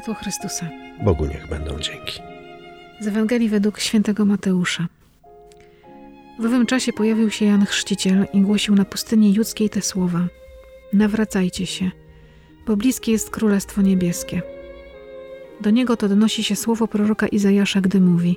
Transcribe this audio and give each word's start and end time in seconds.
Światło 0.00 0.14
Chrystusa. 0.14 0.68
Bogu 1.04 1.26
niech 1.26 1.48
będą 1.48 1.78
dzięki. 1.78 2.20
Z 3.00 3.06
Ewangelii 3.06 3.48
według 3.48 3.80
świętego 3.80 4.24
Mateusza. 4.24 4.86
W 6.38 6.44
owym 6.44 6.66
czasie 6.66 6.92
pojawił 6.92 7.30
się 7.30 7.44
Jan 7.44 7.66
Chrzciciel 7.66 8.26
i 8.32 8.40
głosił 8.40 8.74
na 8.74 8.84
pustyni 8.84 9.34
judzkiej 9.34 9.70
te 9.70 9.82
słowa. 9.82 10.26
Nawracajcie 10.92 11.66
się, 11.66 11.90
bo 12.66 12.76
bliskie 12.76 13.12
jest 13.12 13.30
Królestwo 13.30 13.82
Niebieskie. 13.82 14.42
Do 15.60 15.70
niego 15.70 15.96
to 15.96 16.08
donosi 16.08 16.44
się 16.44 16.56
słowo 16.56 16.88
proroka 16.88 17.28
Izajasza, 17.28 17.80
gdy 17.80 18.00
mówi 18.00 18.36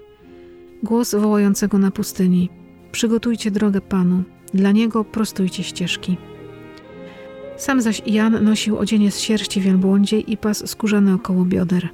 Głos 0.84 1.16
wołającego 1.16 1.78
na 1.78 1.92
pustyni 1.92 2.50
Przygotujcie 2.92 3.52
drogę 3.52 3.82
Panu, 3.82 4.24
dla 4.54 4.72
Niego 4.72 5.04
prostujcie 5.04 5.64
ścieżki. 5.64 6.18
Sam 7.64 7.82
zaś 7.82 8.02
Jan 8.06 8.44
nosił 8.44 8.78
odzienie 8.78 9.12
z 9.12 9.20
sierści 9.20 9.62
wielbłądziej 9.62 10.32
i 10.32 10.38
pas 10.38 10.70
skórzany 10.70 11.14
około 11.14 11.46
bioder, 11.46 11.90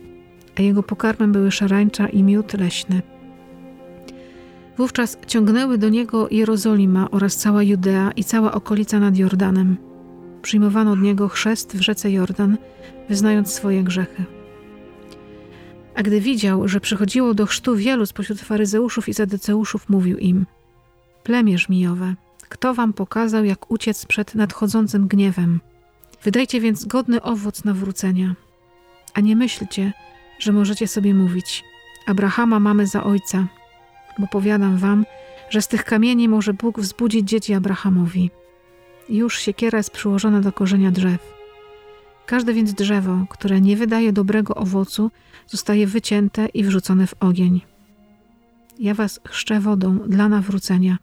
a 0.57 0.61
jego 0.61 0.83
pokarmem 0.83 1.31
były 1.31 1.51
szarańcza 1.51 2.07
i 2.07 2.23
miód 2.23 2.53
leśny. 2.53 3.01
Wówczas 4.77 5.17
ciągnęły 5.27 5.77
do 5.77 5.89
niego 5.89 6.27
Jerozolima 6.31 7.11
oraz 7.11 7.35
cała 7.35 7.63
Judea 7.63 8.11
i 8.15 8.23
cała 8.23 8.51
okolica 8.51 8.99
nad 8.99 9.17
Jordanem. 9.17 9.77
Przyjmowano 10.41 10.91
od 10.91 11.01
niego 11.01 11.27
chrzest 11.27 11.77
w 11.77 11.81
rzece 11.81 12.11
Jordan, 12.11 12.57
wyznając 13.09 13.53
swoje 13.53 13.83
grzechy. 13.83 14.23
A 15.95 16.03
gdy 16.03 16.21
widział, 16.21 16.67
że 16.67 16.79
przychodziło 16.79 17.33
do 17.33 17.45
chrztu 17.45 17.75
wielu 17.75 18.05
spośród 18.05 18.39
faryzeuszów 18.39 19.09
i 19.09 19.13
zadeceuszów, 19.13 19.89
mówił 19.89 20.17
im: 20.17 20.45
Plemię 21.23 21.57
żmijowe, 21.57 22.15
kto 22.49 22.73
wam 22.73 22.93
pokazał, 22.93 23.45
jak 23.45 23.71
uciec 23.71 24.05
przed 24.05 24.35
nadchodzącym 24.35 25.07
gniewem? 25.07 25.61
Wydajcie 26.23 26.61
więc 26.61 26.85
godny 26.85 27.21
owoc 27.21 27.63
nawrócenia. 27.63 28.35
A 29.13 29.19
nie 29.19 29.35
myślcie, 29.35 29.93
że 30.39 30.51
możecie 30.51 30.87
sobie 30.87 31.13
mówić: 31.13 31.63
Abrahama 32.07 32.59
mamy 32.59 32.87
za 32.87 33.03
ojca, 33.03 33.47
bo 34.19 34.27
powiadam 34.27 34.77
wam, 34.77 35.05
że 35.49 35.61
z 35.61 35.67
tych 35.67 35.85
kamieni 35.85 36.29
może 36.29 36.53
Bóg 36.53 36.79
wzbudzić 36.79 37.29
dzieci 37.29 37.53
Abrahamowi. 37.53 38.31
Już 39.09 39.39
siekiera 39.39 39.77
jest 39.77 39.91
przyłożona 39.91 40.41
do 40.41 40.51
korzenia 40.51 40.91
drzew. 40.91 41.33
Każde 42.25 42.53
więc 42.53 42.73
drzewo, 42.73 43.25
które 43.29 43.61
nie 43.61 43.77
wydaje 43.77 44.13
dobrego 44.13 44.55
owocu, 44.55 45.11
zostaje 45.47 45.87
wycięte 45.87 46.45
i 46.45 46.63
wrzucone 46.63 47.07
w 47.07 47.13
ogień. 47.19 47.61
Ja 48.79 48.93
was 48.93 49.19
chrzczę 49.27 49.59
wodą 49.59 49.97
dla 49.97 50.29
nawrócenia, 50.29 50.97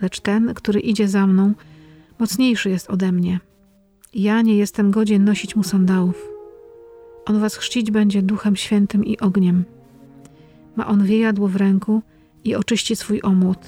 lecz 0.00 0.20
ten, 0.20 0.54
który 0.54 0.80
idzie 0.80 1.08
za 1.08 1.26
mną, 1.26 1.54
mocniejszy 2.18 2.70
jest 2.70 2.90
ode 2.90 3.12
mnie. 3.12 3.40
Ja 4.14 4.42
nie 4.42 4.56
jestem 4.56 4.90
godzien 4.90 5.24
nosić 5.24 5.56
mu 5.56 5.62
sandałów. 5.62 6.28
On 7.26 7.40
was 7.40 7.56
chrzcić 7.56 7.90
będzie 7.90 8.22
duchem 8.22 8.56
świętym 8.56 9.04
i 9.04 9.18
ogniem. 9.18 9.64
Ma 10.76 10.86
on 10.86 11.04
wiejadło 11.04 11.48
w 11.48 11.56
ręku 11.56 12.02
i 12.44 12.54
oczyści 12.54 12.96
swój 12.96 13.20
omłot. 13.22 13.66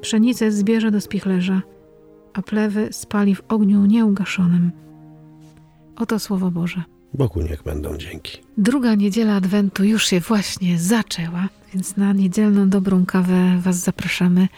Pszenicę 0.00 0.52
zbierze 0.52 0.90
do 0.90 1.00
spichlerza, 1.00 1.62
a 2.32 2.42
plewy 2.42 2.88
spali 2.92 3.34
w 3.34 3.42
ogniu 3.48 3.86
nieugaszonym. 3.86 4.70
Oto 5.96 6.18
Słowo 6.18 6.50
Boże. 6.50 6.82
Bogu 7.14 7.42
niech 7.42 7.62
będą 7.62 7.96
dzięki. 7.96 8.38
Druga 8.58 8.94
niedziela 8.94 9.34
Adwentu 9.34 9.84
już 9.84 10.06
się 10.06 10.20
właśnie 10.20 10.78
zaczęła, 10.78 11.48
więc 11.74 11.96
na 11.96 12.12
niedzielną 12.12 12.68
dobrą 12.68 13.06
kawę 13.06 13.58
Was 13.60 13.76
zapraszamy 13.76 14.48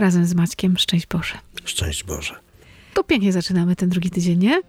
razem 0.00 0.26
z 0.26 0.34
Maćkiem. 0.34 0.78
Szczęść 0.78 1.06
Boże. 1.06 1.34
Szczęść 1.64 2.04
Boże. 2.04 2.34
To 2.94 3.04
pięknie 3.04 3.32
zaczynamy 3.32 3.76
ten 3.76 3.88
drugi 3.88 4.10
tydzień, 4.10 4.38
nie? 4.38 4.62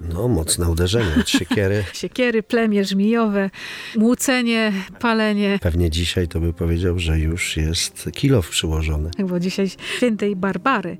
No, 0.00 0.28
mocne 0.28 0.70
uderzenie 0.70 1.10
od 1.20 1.28
siekiery. 1.28 1.84
Siekiery, 1.92 2.42
plemię 2.42 2.84
żmijowe, 2.84 3.50
młócenie, 3.96 4.72
palenie. 5.00 5.58
Pewnie 5.62 5.90
dzisiaj 5.90 6.28
to 6.28 6.40
by 6.40 6.52
powiedział, 6.52 6.98
że 6.98 7.18
już 7.18 7.56
jest 7.56 8.10
kilow 8.12 8.48
przyłożony. 8.48 9.10
Bo 9.28 9.40
dzisiaj 9.40 9.68
świętej 9.96 10.36
Barbary. 10.36 10.96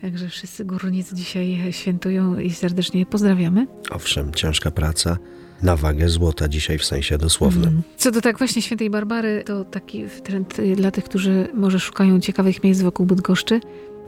Także 0.00 0.28
wszyscy 0.28 0.64
górnicy 0.64 1.14
dzisiaj 1.14 1.58
świętują 1.70 2.38
i 2.38 2.50
serdecznie 2.50 3.06
pozdrawiamy. 3.06 3.66
Owszem, 3.90 4.34
ciężka 4.34 4.70
praca 4.70 5.16
na 5.62 5.76
wagę 5.76 6.08
złota 6.08 6.48
dzisiaj 6.48 6.78
w 6.78 6.84
sensie 6.84 7.18
dosłownym. 7.18 7.68
Mm. 7.68 7.82
Co 7.96 8.10
do 8.10 8.20
tak 8.20 8.38
właśnie 8.38 8.62
świętej 8.62 8.90
Barbary, 8.90 9.42
to 9.46 9.64
taki 9.64 10.04
trend 10.24 10.56
dla 10.76 10.90
tych, 10.90 11.04
którzy 11.04 11.48
może 11.54 11.80
szukają 11.80 12.20
ciekawych 12.20 12.64
miejsc 12.64 12.80
wokół 12.80 13.06
Bydgoszczy. 13.06 13.60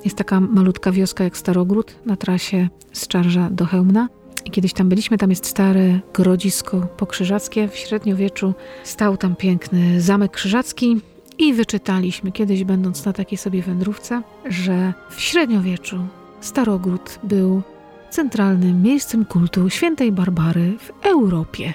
Jest 0.04 0.16
taka 0.16 0.40
malutka 0.40 0.92
wioska 0.92 1.24
jak 1.24 1.36
Starogród 1.36 1.94
na 2.06 2.16
trasie 2.16 2.68
z 2.92 3.06
Czarża 3.06 3.50
do 3.50 3.66
Chełmna. 3.66 4.08
I 4.44 4.50
kiedyś 4.50 4.72
tam 4.72 4.88
byliśmy, 4.88 5.18
tam 5.18 5.30
jest 5.30 5.46
stare 5.46 6.00
grodzisko 6.14 6.80
pokrzyżackie. 6.80 7.68
W 7.68 7.76
średniowieczu 7.76 8.54
stał 8.84 9.16
tam 9.16 9.36
piękny 9.36 10.00
zamek 10.00 10.32
krzyżacki, 10.32 11.00
i 11.40 11.54
wyczytaliśmy 11.54 12.32
kiedyś, 12.32 12.64
będąc 12.64 13.04
na 13.04 13.12
takiej 13.12 13.38
sobie 13.38 13.62
wędrówce, 13.62 14.22
że 14.44 14.94
w 15.10 15.20
średniowieczu 15.20 16.06
Starogród 16.40 17.18
był 17.22 17.62
centralnym 18.10 18.82
miejscem 18.82 19.24
kultu 19.24 19.70
świętej 19.70 20.12
Barbary 20.12 20.78
w 20.78 21.06
Europie. 21.06 21.74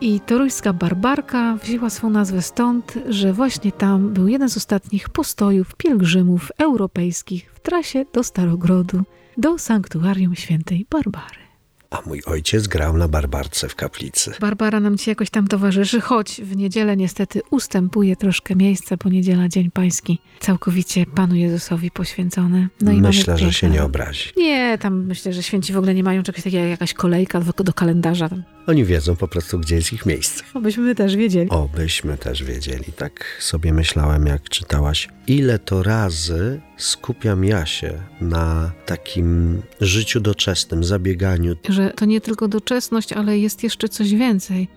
I 0.00 0.20
toruńska 0.20 0.72
Barbarka 0.72 1.56
wzięła 1.56 1.90
swą 1.90 2.10
nazwę 2.10 2.42
stąd, 2.42 2.94
że 3.08 3.32
właśnie 3.32 3.72
tam 3.72 4.14
był 4.14 4.28
jeden 4.28 4.48
z 4.48 4.56
ostatnich 4.56 5.08
postojów 5.08 5.74
pielgrzymów 5.76 6.52
europejskich 6.58 7.52
w 7.54 7.60
trasie 7.60 8.04
do 8.12 8.22
Starogrodu, 8.22 9.02
do 9.36 9.58
sanktuarium 9.58 10.34
świętej 10.34 10.86
Barbary. 10.90 11.47
A 11.90 12.02
mój 12.06 12.22
ojciec 12.26 12.66
grał 12.66 12.96
na 12.96 13.08
barbarce 13.08 13.68
w 13.68 13.74
kaplicy. 13.74 14.32
Barbara 14.40 14.80
nam 14.80 14.98
ci 14.98 15.10
jakoś 15.10 15.30
tam 15.30 15.48
towarzyszy, 15.48 16.00
choć 16.00 16.40
w 16.44 16.56
niedzielę 16.56 16.96
niestety 16.96 17.40
ustępuje 17.50 18.16
troszkę 18.16 18.56
miejsce, 18.56 18.96
bo 18.96 19.10
niedziela 19.10 19.48
Dzień 19.48 19.70
Pański 19.70 20.18
całkowicie 20.40 21.06
Panu 21.06 21.34
Jezusowi 21.34 21.90
poświęcony. 21.90 22.68
No 22.80 22.92
i 22.92 23.00
myślę, 23.00 23.38
że 23.38 23.52
się 23.52 23.70
nie 23.70 23.82
obrazi. 23.82 24.30
Nie, 24.36 24.78
tam 24.80 25.04
myślę, 25.04 25.32
że 25.32 25.42
święci 25.42 25.72
w 25.72 25.76
ogóle 25.76 25.94
nie 25.94 26.02
mają 26.02 26.22
czegoś 26.22 26.42
takiego 26.42 26.62
jak 26.62 26.70
jakaś 26.70 26.94
kolejka 26.94 27.40
do, 27.40 27.64
do 27.64 27.72
kalendarza. 27.72 28.28
Oni 28.68 28.84
wiedzą 28.84 29.16
po 29.16 29.28
prostu, 29.28 29.58
gdzie 29.58 29.76
jest 29.76 29.92
ich 29.92 30.06
miejsce. 30.06 30.44
Obyśmy 30.54 30.94
też 30.94 31.16
wiedzieli. 31.16 31.50
Obyśmy 31.50 32.18
też 32.18 32.44
wiedzieli. 32.44 32.92
Tak 32.96 33.36
sobie 33.40 33.72
myślałem, 33.72 34.26
jak 34.26 34.48
czytałaś, 34.48 35.08
ile 35.26 35.58
to 35.58 35.82
razy 35.82 36.60
skupiam 36.76 37.44
ja 37.44 37.66
się 37.66 38.02
na 38.20 38.72
takim 38.86 39.62
życiu 39.80 40.20
doczesnym, 40.20 40.84
zabieganiu. 40.84 41.56
Że 41.68 41.90
to 41.90 42.04
nie 42.04 42.20
tylko 42.20 42.48
doczesność, 42.48 43.12
ale 43.12 43.38
jest 43.38 43.62
jeszcze 43.62 43.88
coś 43.88 44.14
więcej. 44.14 44.68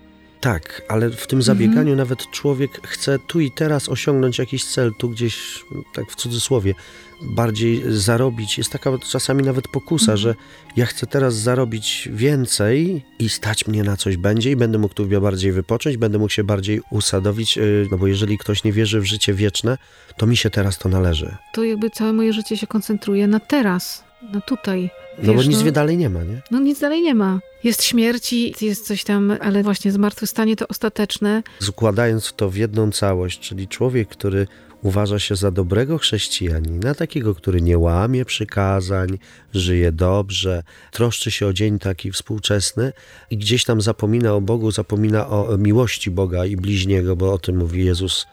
Tak, 0.42 0.82
ale 0.88 1.10
w 1.10 1.28
tym 1.28 1.42
zabieganiu 1.42 1.80
mhm. 1.80 1.98
nawet 1.98 2.32
człowiek 2.32 2.88
chce 2.88 3.20
tu 3.20 3.40
i 3.40 3.52
teraz 3.52 3.90
osiągnąć 3.90 4.40
jakiś 4.40 4.66
cel, 4.66 4.94
tu 4.98 5.10
gdzieś, 5.10 5.64
tak 5.94 6.12
w 6.12 6.16
cudzysłowie, 6.16 6.74
bardziej 7.22 7.84
zarobić. 7.88 8.58
Jest 8.58 8.72
taka 8.72 8.98
czasami 8.98 9.44
nawet 9.44 9.68
pokusa, 9.68 10.12
mhm. 10.12 10.18
że 10.18 10.36
ja 10.76 10.86
chcę 10.86 11.08
teraz 11.08 11.36
zarobić 11.36 12.10
więcej 12.12 13.06
i 13.20 13.30
stać 13.30 13.68
mnie 13.68 13.84
na 13.84 13.98
coś 13.98 14.18
będzie 14.18 14.52
i 14.52 14.56
będę 14.56 14.78
mógł 14.78 14.94
tu 14.94 15.22
bardziej 15.22 15.52
wypocząć, 15.52 15.98
będę 15.98 16.18
mógł 16.18 16.34
się 16.34 16.44
bardziej 16.44 16.82
usadowić, 16.92 17.58
y, 17.58 17.88
no 17.92 17.98
bo 17.98 18.08
jeżeli 18.08 18.38
ktoś 18.38 18.64
nie 18.64 18.72
wierzy 18.72 19.02
w 19.02 19.06
życie 19.06 19.34
wieczne, 19.34 19.78
to 20.18 20.28
mi 20.28 20.38
się 20.38 20.50
teraz 20.50 20.78
to 20.78 20.90
należy. 20.90 21.36
To 21.54 21.64
jakby 21.64 21.90
całe 21.90 22.14
moje 22.14 22.34
życie 22.34 22.58
się 22.58 22.68
koncentruje 22.68 23.28
na 23.28 23.40
teraz, 23.40 24.04
na 24.34 24.42
tutaj. 24.42 24.90
Wiesz, 25.18 25.28
no 25.28 25.34
bo 25.34 25.44
nic 25.44 25.64
no, 25.66 25.72
dalej 25.72 25.98
nie 25.98 26.10
ma, 26.10 26.24
nie? 26.24 26.42
No 26.52 26.60
nic 26.60 26.80
dalej 26.80 27.02
nie 27.02 27.16
ma. 27.16 27.40
Jest 27.64 27.84
śmierć 27.84 28.34
i 28.34 28.54
jest 28.62 28.88
coś 28.88 29.04
tam, 29.04 29.38
ale 29.42 29.64
właśnie 29.64 29.92
zmartwychwstanie 29.92 30.56
to 30.56 30.68
ostateczne. 30.68 31.44
Składając 31.60 32.34
to 32.34 32.50
w 32.50 32.56
jedną 32.56 32.92
całość, 32.92 33.40
czyli 33.40 33.68
człowiek, 33.68 34.10
który 34.10 34.48
uważa 34.84 35.20
się 35.20 35.36
za 35.36 35.52
dobrego 35.52 35.98
chrześcijanina, 35.98 36.96
takiego, 36.96 37.36
który 37.36 37.62
nie 37.62 37.78
łamie 37.78 38.26
przykazań, 38.26 39.18
żyje 39.54 39.92
dobrze, 39.92 40.64
troszczy 40.92 41.32
się 41.32 41.48
o 41.48 41.54
dzień 41.54 41.80
taki 41.80 42.12
współczesny 42.12 42.94
i 43.32 43.38
gdzieś 43.38 43.66
tam 43.66 43.82
zapomina 43.82 44.34
o 44.34 44.42
Bogu, 44.42 44.72
zapomina 44.72 45.30
o 45.30 45.58
miłości 45.58 46.12
Boga 46.12 46.46
i 46.46 46.56
bliźniego, 46.56 47.16
bo 47.16 47.34
o 47.34 47.38
tym 47.38 47.58
mówi 47.58 47.86
Jezus, 47.86 48.28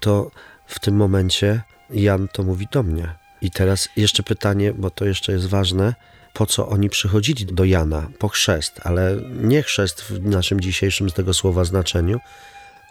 to 0.00 0.30
w 0.66 0.80
tym 0.80 0.96
momencie 0.96 1.62
Jan 1.90 2.28
to 2.32 2.42
mówi 2.42 2.66
do 2.72 2.82
mnie. 2.82 3.19
I 3.42 3.50
teraz 3.50 3.88
jeszcze 3.96 4.22
pytanie, 4.22 4.72
bo 4.72 4.90
to 4.90 5.04
jeszcze 5.04 5.32
jest 5.32 5.46
ważne, 5.46 5.94
po 6.32 6.46
co 6.46 6.68
oni 6.68 6.90
przychodzili 6.90 7.46
do 7.46 7.64
Jana, 7.64 8.10
po 8.18 8.28
chrzest, 8.28 8.80
ale 8.84 9.16
nie 9.42 9.62
chrzest 9.62 10.02
w 10.02 10.24
naszym 10.26 10.60
dzisiejszym 10.60 11.10
z 11.10 11.14
tego 11.14 11.34
słowa 11.34 11.64
znaczeniu, 11.64 12.20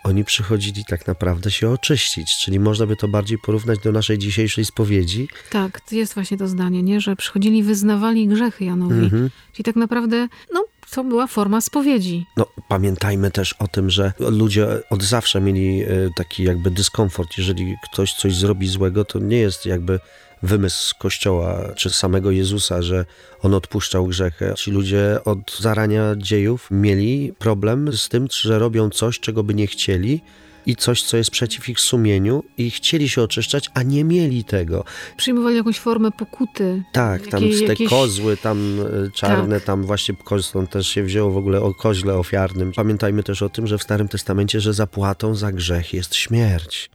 oni 0.04 0.25
przychodzili 0.25 0.86
tak 0.86 1.07
naprawdę 1.07 1.51
się 1.51 1.69
oczyścić, 1.69 2.38
czyli 2.38 2.60
można 2.60 2.86
by 2.86 2.96
to 2.96 3.07
bardziej 3.07 3.38
porównać 3.38 3.80
do 3.80 3.92
naszej 3.92 4.18
dzisiejszej 4.18 4.66
spowiedzi. 4.66 5.28
Tak, 5.50 5.81
jest 5.92 6.13
właśnie 6.13 6.38
to 6.38 6.48
zdanie, 6.48 6.84
nie? 6.84 7.02
że 7.02 7.16
przychodzili, 7.16 7.63
wyznawali 7.63 8.28
grzechy 8.28 8.66
Janowi. 8.66 9.04
Mhm. 9.04 9.30
Czyli 9.54 9.63
tak 9.63 9.75
naprawdę, 9.75 10.28
no 10.54 10.66
to 10.92 11.04
była 11.04 11.28
forma 11.28 11.62
spowiedzi. 11.62 12.25
No, 12.38 12.45
pamiętajmy 12.68 13.31
też 13.31 13.54
o 13.54 13.68
tym, 13.68 13.90
że 13.90 14.13
ludzie 14.19 14.68
od 14.90 15.04
zawsze 15.04 15.42
mieli 15.42 15.84
e, 15.84 15.88
taki 16.16 16.44
jakby 16.44 16.72
dyskomfort. 16.72 17.38
Jeżeli 17.38 17.75
ktoś 17.84 18.13
coś 18.13 18.36
zrobi 18.36 18.68
złego, 18.68 19.06
to 19.06 19.19
nie 19.19 19.38
jest 19.38 19.66
jakby 19.66 20.00
wymysł 20.44 20.95
Kościoła 21.00 21.59
czy 21.75 21.89
samego 21.89 22.31
Jezusa, 22.31 22.81
że 22.81 23.06
on 23.41 23.53
odpuszczał 23.53 24.07
grzechy. 24.07 24.53
Ci 24.56 24.71
ludzie 24.71 25.19
od 25.25 25.57
zarania 25.59 26.15
dziejów 26.18 26.68
mieli 26.71 27.33
problem 27.39 27.94
z 27.94 28.09
tym, 28.09 28.27
że 28.31 28.59
robią 28.59 28.89
coś, 28.89 29.19
czego 29.19 29.44
by 29.44 29.53
nie 29.53 29.68
chcieli 29.68 30.21
i 30.65 30.75
coś, 30.75 31.03
co 31.03 31.17
jest 31.17 31.31
przeciw 31.31 31.69
ich 31.69 31.79
sumieniu 31.79 32.44
i 32.57 32.71
chcieli 32.71 33.09
się 33.09 33.21
oczyszczać, 33.21 33.69
a 33.73 33.83
nie 33.83 34.03
mieli 34.03 34.44
tego. 34.44 34.83
Przyjmowali 35.17 35.56
jakąś 35.56 35.79
formę 35.79 36.11
pokuty. 36.11 36.83
Tak, 36.91 37.27
tam 37.27 37.44
Jakie- 37.44 37.59
te 37.59 37.65
jakieś- 37.65 37.89
kozły 37.89 38.38
tam 38.38 38.79
e, 39.07 39.11
czarne, 39.11 39.56
Tak. 39.56 39.63
tam 39.63 39.83
właśnie 39.83 40.15
kozą 40.15 40.67
też 40.67 40.88
się 40.88 41.03
wzięło 41.03 41.31
w 41.31 41.38
ogóle 41.38 41.61
o 41.61 41.73
koźle 41.73 42.17
ofiarnym. 42.17 42.71
Pamiętajmy 42.75 43.23
też 43.23 43.41
o 43.41 43.50
tym, 43.50 43.67
że 43.67 43.77
w 43.77 43.83
Starym 43.83 44.07
Testamencie, 44.07 44.61
że 44.61 44.73
zapłatą 44.73 45.35
za 45.35 45.51
grzech 45.51 45.94
jest 45.94 46.15
śmierć. 46.15 46.89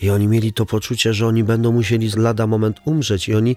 I 0.00 0.10
oni 0.10 0.28
mieli 0.28 0.52
to 0.52 0.66
poczucie, 0.66 1.14
że 1.14 1.26
oni 1.26 1.44
będą 1.44 1.72
musieli 1.72 2.10
lada 2.16 2.46
moment 2.46 2.76
umrzeć 2.84 3.28
i 3.28 3.34
oni 3.34 3.56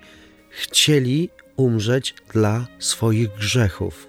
chcieli 0.49 1.29
umrzeć 1.55 2.13
dla 2.33 2.67
swoich 2.79 3.29
grzechów. 3.39 4.07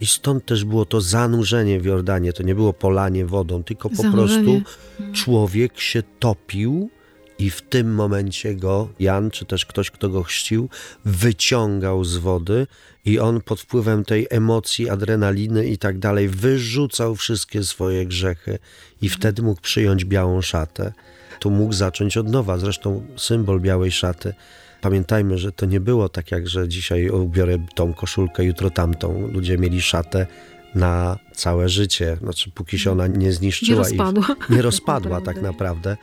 I 0.00 0.06
stąd 0.06 0.44
też 0.44 0.64
było 0.64 0.84
to 0.84 1.00
zanurzenie 1.00 1.80
w 1.80 1.84
Jordanie. 1.84 2.32
To 2.32 2.42
nie 2.42 2.54
było 2.54 2.72
polanie 2.72 3.26
wodą, 3.26 3.64
tylko 3.64 3.90
po 3.90 3.96
Zanurzenie. 3.96 4.60
prostu 4.60 4.72
człowiek 5.12 5.80
się 5.80 6.02
topił 6.18 6.90
i 7.38 7.50
w 7.50 7.62
tym 7.62 7.94
momencie 7.94 8.54
go 8.54 8.88
Jan, 9.00 9.30
czy 9.30 9.44
też 9.44 9.66
ktoś, 9.66 9.90
kto 9.90 10.08
go 10.08 10.22
chrzcił, 10.22 10.68
wyciągał 11.04 12.04
z 12.04 12.16
wody 12.16 12.66
i 13.04 13.18
on 13.18 13.40
pod 13.40 13.60
wpływem 13.60 14.04
tej 14.04 14.26
emocji, 14.30 14.90
adrenaliny 14.90 15.66
i 15.66 15.78
tak 15.78 15.98
dalej 15.98 16.28
wyrzucał 16.28 17.16
wszystkie 17.16 17.64
swoje 17.64 18.06
grzechy 18.06 18.58
i 19.02 19.08
wtedy 19.08 19.42
mógł 19.42 19.60
przyjąć 19.60 20.04
białą 20.04 20.42
szatę. 20.42 20.92
Tu 21.40 21.50
mógł 21.50 21.72
zacząć 21.72 22.16
od 22.16 22.28
nowa, 22.28 22.58
zresztą 22.58 23.06
symbol 23.16 23.60
białej 23.60 23.92
szaty. 23.92 24.34
Pamiętajmy, 24.80 25.38
że 25.38 25.52
to 25.52 25.66
nie 25.66 25.80
było 25.80 26.08
tak 26.08 26.30
jak, 26.32 26.48
że 26.48 26.68
dzisiaj 26.68 27.08
ubiorę 27.08 27.58
tą 27.74 27.94
koszulkę, 27.94 28.44
jutro 28.44 28.70
tamtą. 28.70 29.28
Ludzie 29.32 29.58
mieli 29.58 29.82
szatę 29.82 30.26
na 30.74 31.18
całe 31.34 31.68
życie, 31.68 32.16
znaczy 32.22 32.50
póki 32.50 32.78
się 32.78 32.92
ona 32.92 33.06
nie 33.06 33.16
Nie 33.18 33.32
zniszczyła. 33.32 33.80
i- 33.80 33.84
rozpadła. 33.96 34.26
nie 34.50 34.62
rozpadła 34.62 35.20
tak 35.30 35.42
naprawdę. 35.42 35.96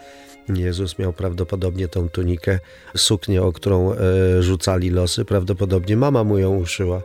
Jezus 0.56 1.00
miał 1.00 1.14
prawdopodobnie 1.14 1.88
tą 1.88 2.10
tunikę, 2.10 2.60
suknię, 2.98 3.44
o 3.44 3.52
którą 3.54 3.94
e, 3.94 3.98
rzucali 4.44 4.90
losy. 4.90 5.26
Prawdopodobnie 5.26 5.98
mama 5.98 6.24
mu 6.24 6.38
ją 6.38 6.56
uszyła, 6.56 7.02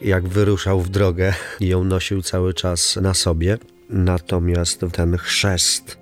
jak 0.00 0.28
wyruszał 0.28 0.80
w 0.80 0.88
drogę 0.88 1.34
i 1.60 1.68
ją 1.72 1.84
nosił 1.84 2.22
cały 2.22 2.54
czas 2.54 2.96
na 2.96 3.14
sobie. 3.14 3.58
Natomiast 3.90 4.80
ten 4.92 5.16
chrzest 5.18 5.98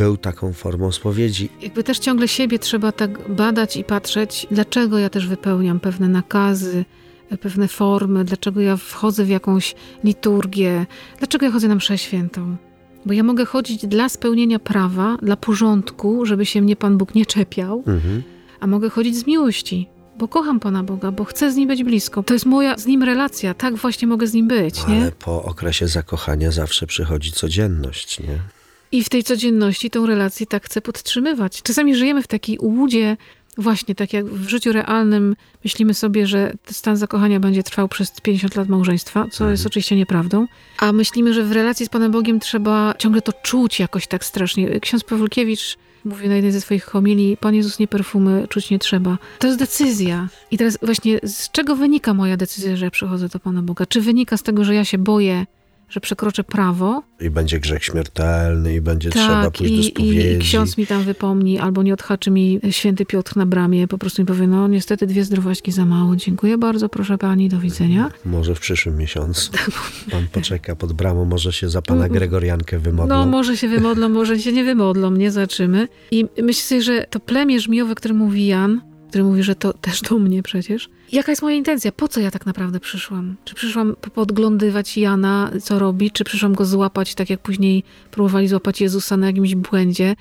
był 0.00 0.16
taką 0.16 0.52
formą 0.52 0.92
spowiedzi. 0.92 1.48
Jakby 1.62 1.84
też 1.84 1.98
ciągle 1.98 2.28
siebie 2.28 2.58
trzeba 2.58 2.92
tak 2.92 3.34
badać 3.34 3.76
i 3.76 3.84
patrzeć, 3.84 4.46
dlaczego 4.50 4.98
ja 4.98 5.10
też 5.10 5.26
wypełniam 5.26 5.80
pewne 5.80 6.08
nakazy, 6.08 6.84
pewne 7.40 7.68
formy, 7.68 8.24
dlaczego 8.24 8.60
ja 8.60 8.76
wchodzę 8.76 9.24
w 9.24 9.28
jakąś 9.28 9.74
liturgię, 10.04 10.86
dlaczego 11.18 11.46
ja 11.46 11.52
chodzę 11.52 11.68
na 11.68 11.74
mszę 11.74 11.98
świętą. 11.98 12.56
Bo 13.06 13.12
ja 13.12 13.22
mogę 13.22 13.44
chodzić 13.44 13.86
dla 13.86 14.08
spełnienia 14.08 14.58
prawa, 14.58 15.16
dla 15.22 15.36
porządku, 15.36 16.26
żeby 16.26 16.46
się 16.46 16.62
mnie 16.62 16.76
Pan 16.76 16.98
Bóg 16.98 17.14
nie 17.14 17.26
czepiał, 17.26 17.78
Mhm. 17.86 18.22
a 18.60 18.66
mogę 18.66 18.90
chodzić 18.90 19.16
z 19.16 19.26
miłości, 19.26 19.88
bo 20.18 20.28
kocham 20.28 20.60
Pana 20.60 20.82
Boga, 20.82 21.12
bo 21.12 21.24
chcę 21.24 21.52
z 21.52 21.56
Nim 21.56 21.68
być 21.68 21.84
blisko. 21.84 22.22
To 22.22 22.34
jest 22.34 22.46
moja 22.46 22.78
z 22.78 22.86
Nim 22.86 23.02
relacja, 23.02 23.54
tak 23.54 23.74
właśnie 23.76 24.08
mogę 24.08 24.26
z 24.26 24.32
Nim 24.34 24.48
być, 24.48 24.86
nie? 24.86 24.96
Ale 25.02 25.12
po 25.12 25.42
okresie 25.42 25.88
zakochania 25.88 26.50
zawsze 26.50 26.86
przychodzi 26.86 27.32
codzienność, 27.32 28.20
nie? 28.20 28.38
I 28.92 29.04
w 29.04 29.08
tej 29.08 29.24
codzienności 29.24 29.90
tą 29.90 30.06
relację 30.06 30.46
tak 30.46 30.64
chcę 30.64 30.80
podtrzymywać. 30.80 31.62
Czasami 31.62 31.94
żyjemy 31.94 32.22
w 32.22 32.26
takiej 32.26 32.58
ułudzie, 32.58 33.16
właśnie 33.58 33.94
tak 33.94 34.12
jak 34.12 34.26
w 34.26 34.48
życiu 34.48 34.72
realnym 34.72 35.36
myślimy 35.64 35.94
sobie, 35.94 36.26
że 36.26 36.52
stan 36.70 36.96
zakochania 36.96 37.40
będzie 37.40 37.62
trwał 37.62 37.88
przez 37.88 38.10
50 38.20 38.56
lat 38.56 38.68
małżeństwa, 38.68 39.26
co 39.32 39.50
jest 39.50 39.66
oczywiście 39.66 39.96
nieprawdą, 39.96 40.46
a 40.78 40.92
myślimy, 40.92 41.34
że 41.34 41.44
w 41.44 41.52
relacji 41.52 41.86
z 41.86 41.88
Panem 41.88 42.12
Bogiem 42.12 42.40
trzeba 42.40 42.94
ciągle 42.98 43.22
to 43.22 43.32
czuć 43.32 43.80
jakoś 43.80 44.06
tak 44.06 44.24
strasznie. 44.24 44.80
Ksiądz 44.80 45.04
Pawłkiewicz 45.04 45.76
mówi 46.04 46.28
na 46.28 46.34
jednej 46.34 46.52
ze 46.52 46.60
swoich 46.60 46.84
homilii, 46.84 47.36
Pan 47.36 47.54
Jezus 47.54 47.78
nie 47.78 47.88
perfumy, 47.88 48.46
czuć 48.48 48.70
nie 48.70 48.78
trzeba. 48.78 49.18
To 49.38 49.46
jest 49.46 49.58
decyzja. 49.58 50.28
I 50.50 50.58
teraz 50.58 50.78
właśnie 50.82 51.18
z 51.22 51.50
czego 51.50 51.76
wynika 51.76 52.14
moja 52.14 52.36
decyzja, 52.36 52.76
że 52.76 52.84
ja 52.84 52.90
przychodzę 52.90 53.28
do 53.28 53.38
Pana 53.38 53.62
Boga? 53.62 53.86
Czy 53.86 54.00
wynika 54.00 54.36
z 54.36 54.42
tego, 54.42 54.64
że 54.64 54.74
ja 54.74 54.84
się 54.84 54.98
boję, 54.98 55.46
że 55.90 56.00
przekroczę 56.00 56.44
prawo, 56.44 57.02
I 57.20 57.30
będzie 57.30 57.60
grzech 57.60 57.84
śmiertelny, 57.84 58.74
i 58.74 58.80
będzie 58.80 59.10
trzeba 59.10 59.50
pójść 59.50 59.72
do 59.76 59.82
Tak, 59.82 59.86
i, 59.86 59.90
spowiedzi. 59.90 60.28
i, 60.28 60.32
i 60.32 60.38
ksiądz 60.38 60.78
mi 60.78 60.86
tam 60.86 61.02
wypomni, 61.02 61.58
albo 61.58 61.82
nie 61.82 61.94
odhaczy 61.94 62.30
mi 62.30 62.60
święty 62.70 63.06
Piotr 63.06 63.36
na 63.36 63.46
bramie, 63.46 63.88
po 63.88 63.98
prostu 63.98 64.22
mi 64.22 64.26
powie, 64.26 64.46
no 64.46 64.68
niestety 64.68 65.06
dwie 65.06 65.24
zdrowaśki 65.24 65.72
za 65.72 65.84
mało, 65.84 66.16
dziękuję 66.16 66.58
bardzo, 66.58 66.88
proszę 66.88 67.18
pani, 67.18 67.48
do 67.48 67.58
widzenia. 67.58 68.10
Może 68.24 68.54
w 68.54 68.60
przyszłym 68.60 68.96
miesiącu. 68.96 69.52
Tak. 69.52 69.70
Pan 70.10 70.26
poczeka 70.32 70.76
pod 70.76 70.92
bramą, 70.92 71.24
może 71.24 71.52
się 71.52 71.68
za 71.70 71.82
pana 71.82 72.08
Gregoriankę 72.08 72.78
wymodlą. 72.78 73.16
No 73.16 73.26
może 73.26 73.56
się 73.56 73.68
wymodlą, 73.68 74.08
może 74.08 74.38
się 74.38 74.52
nie 74.52 74.64
wymodlą, 74.64 75.10
nie 75.10 75.30
zobaczymy. 75.30 75.88
I 76.10 76.26
myślę 76.42 76.62
sobie, 76.62 76.82
że 76.82 77.06
to 77.10 77.20
plemię 77.20 77.60
żmijowe, 77.60 77.94
które 77.94 78.14
mówi 78.14 78.46
Jan, 78.46 78.80
który 79.10 79.24
mówi, 79.24 79.42
że 79.42 79.54
to 79.54 79.72
też 79.72 80.00
do 80.02 80.18
mnie 80.18 80.42
przecież. 80.42 80.88
Jaka 81.12 81.32
jest 81.32 81.42
moja 81.42 81.56
intencja? 81.56 81.92
Po 81.92 82.08
co 82.08 82.20
ja 82.20 82.30
tak 82.30 82.46
naprawdę 82.46 82.80
przyszłam? 82.80 83.36
Czy 83.44 83.54
przyszłam 83.54 83.96
po- 84.00 84.10
podglądywać 84.10 84.96
Jana, 84.98 85.50
co 85.62 85.78
robi? 85.78 86.10
Czy 86.10 86.24
przyszłam 86.24 86.54
go 86.54 86.64
złapać, 86.66 87.14
tak 87.14 87.30
jak 87.30 87.40
później 87.40 87.84
próbowali 88.10 88.48
złapać 88.48 88.80
Jezusa 88.80 89.16
na 89.16 89.26
jakimś 89.26 89.54
błędzie? 89.54 90.16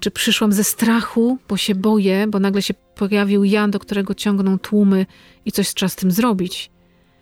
Czy 0.00 0.10
przyszłam 0.10 0.52
ze 0.52 0.64
strachu, 0.64 1.38
bo 1.48 1.56
się 1.56 1.74
boję, 1.74 2.26
bo 2.26 2.38
nagle 2.40 2.62
się 2.62 2.74
pojawił 2.94 3.44
Jan, 3.44 3.70
do 3.70 3.78
którego 3.78 4.14
ciągną 4.14 4.58
tłumy 4.58 5.06
i 5.44 5.52
coś 5.52 5.74
trzeba 5.74 5.88
z 5.90 5.96
tym 5.96 6.10
zrobić? 6.10 6.70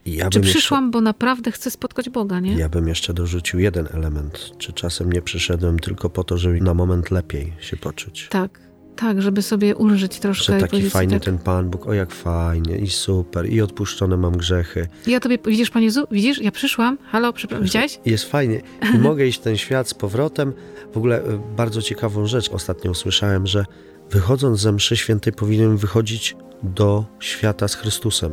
Ja 0.07 0.31
Czy 0.31 0.41
przyszłam, 0.41 0.91
bo 0.91 1.01
naprawdę 1.01 1.53
chcę 1.53 1.71
spotkać 1.71 2.11
Boga, 2.11 2.41
nie? 2.41 2.49
Jeszcze, 2.49 2.63
ja 2.63 2.69
bym 2.69 2.89
jeszcze 2.89 3.15
dorzucił 3.15 3.61
jeden 3.61 3.89
element. 3.93 4.51
Czy 4.59 4.73
czasem 4.73 5.13
nie 5.13 5.23
przyszedłem 5.23 5.79
tylko 5.79 6.11
po 6.11 6.25
to, 6.25 6.39
żeby 6.39 6.61
na 6.61 6.75
moment 6.75 7.11
lepiej 7.11 7.53
się 7.61 7.77
poczuć? 7.77 8.29
Tak, 8.31 8.61
tak, 8.97 9.23
żeby 9.23 9.43
sobie 9.43 9.77
ulżyć 9.77 10.19
troszkę. 10.19 10.53
Że 10.53 10.61
taki 10.61 10.91
fajny 10.91 11.15
tak, 11.15 11.25
ten 11.25 11.39
Pan 11.39 11.71
Bóg, 11.71 11.87
o 11.87 11.93
jak 11.93 12.13
fajnie 12.13 12.79
i 12.79 12.91
super, 12.91 13.53
i 13.53 13.61
odpuszczone 13.61 14.17
mam 14.17 14.37
grzechy. 14.37 14.89
Ja 15.07 15.21
tobie, 15.21 15.39
widzisz, 15.47 15.71
Panie 15.71 15.85
Jezu, 15.87 16.07
widzisz, 16.11 16.43
ja 16.43 16.51
przyszłam, 16.51 16.99
halo, 17.05 17.33
przepraszam, 17.33 17.65
widziałeś? 17.65 18.01
Jest 18.07 18.25
fajnie 18.25 18.61
i 18.95 18.99
mogę 18.99 19.27
iść 19.27 19.39
ten 19.39 19.57
świat 19.57 19.89
z 19.89 19.95
powrotem. 19.95 20.53
W 20.93 20.97
ogóle 20.97 21.23
e, 21.23 21.41
bardzo 21.57 21.83
ciekawą 21.83 22.27
rzecz 22.27 22.49
ostatnio 22.49 22.91
usłyszałem, 22.91 23.47
że 23.47 23.65
wychodząc 24.11 24.61
ze 24.61 24.73
mszy 24.73 24.97
świętej 24.97 25.33
powinienem 25.33 25.77
wychodzić 25.77 26.37
do 26.63 27.05
świata 27.21 27.69
z 27.69 27.75
Chrystusem. 27.75 28.33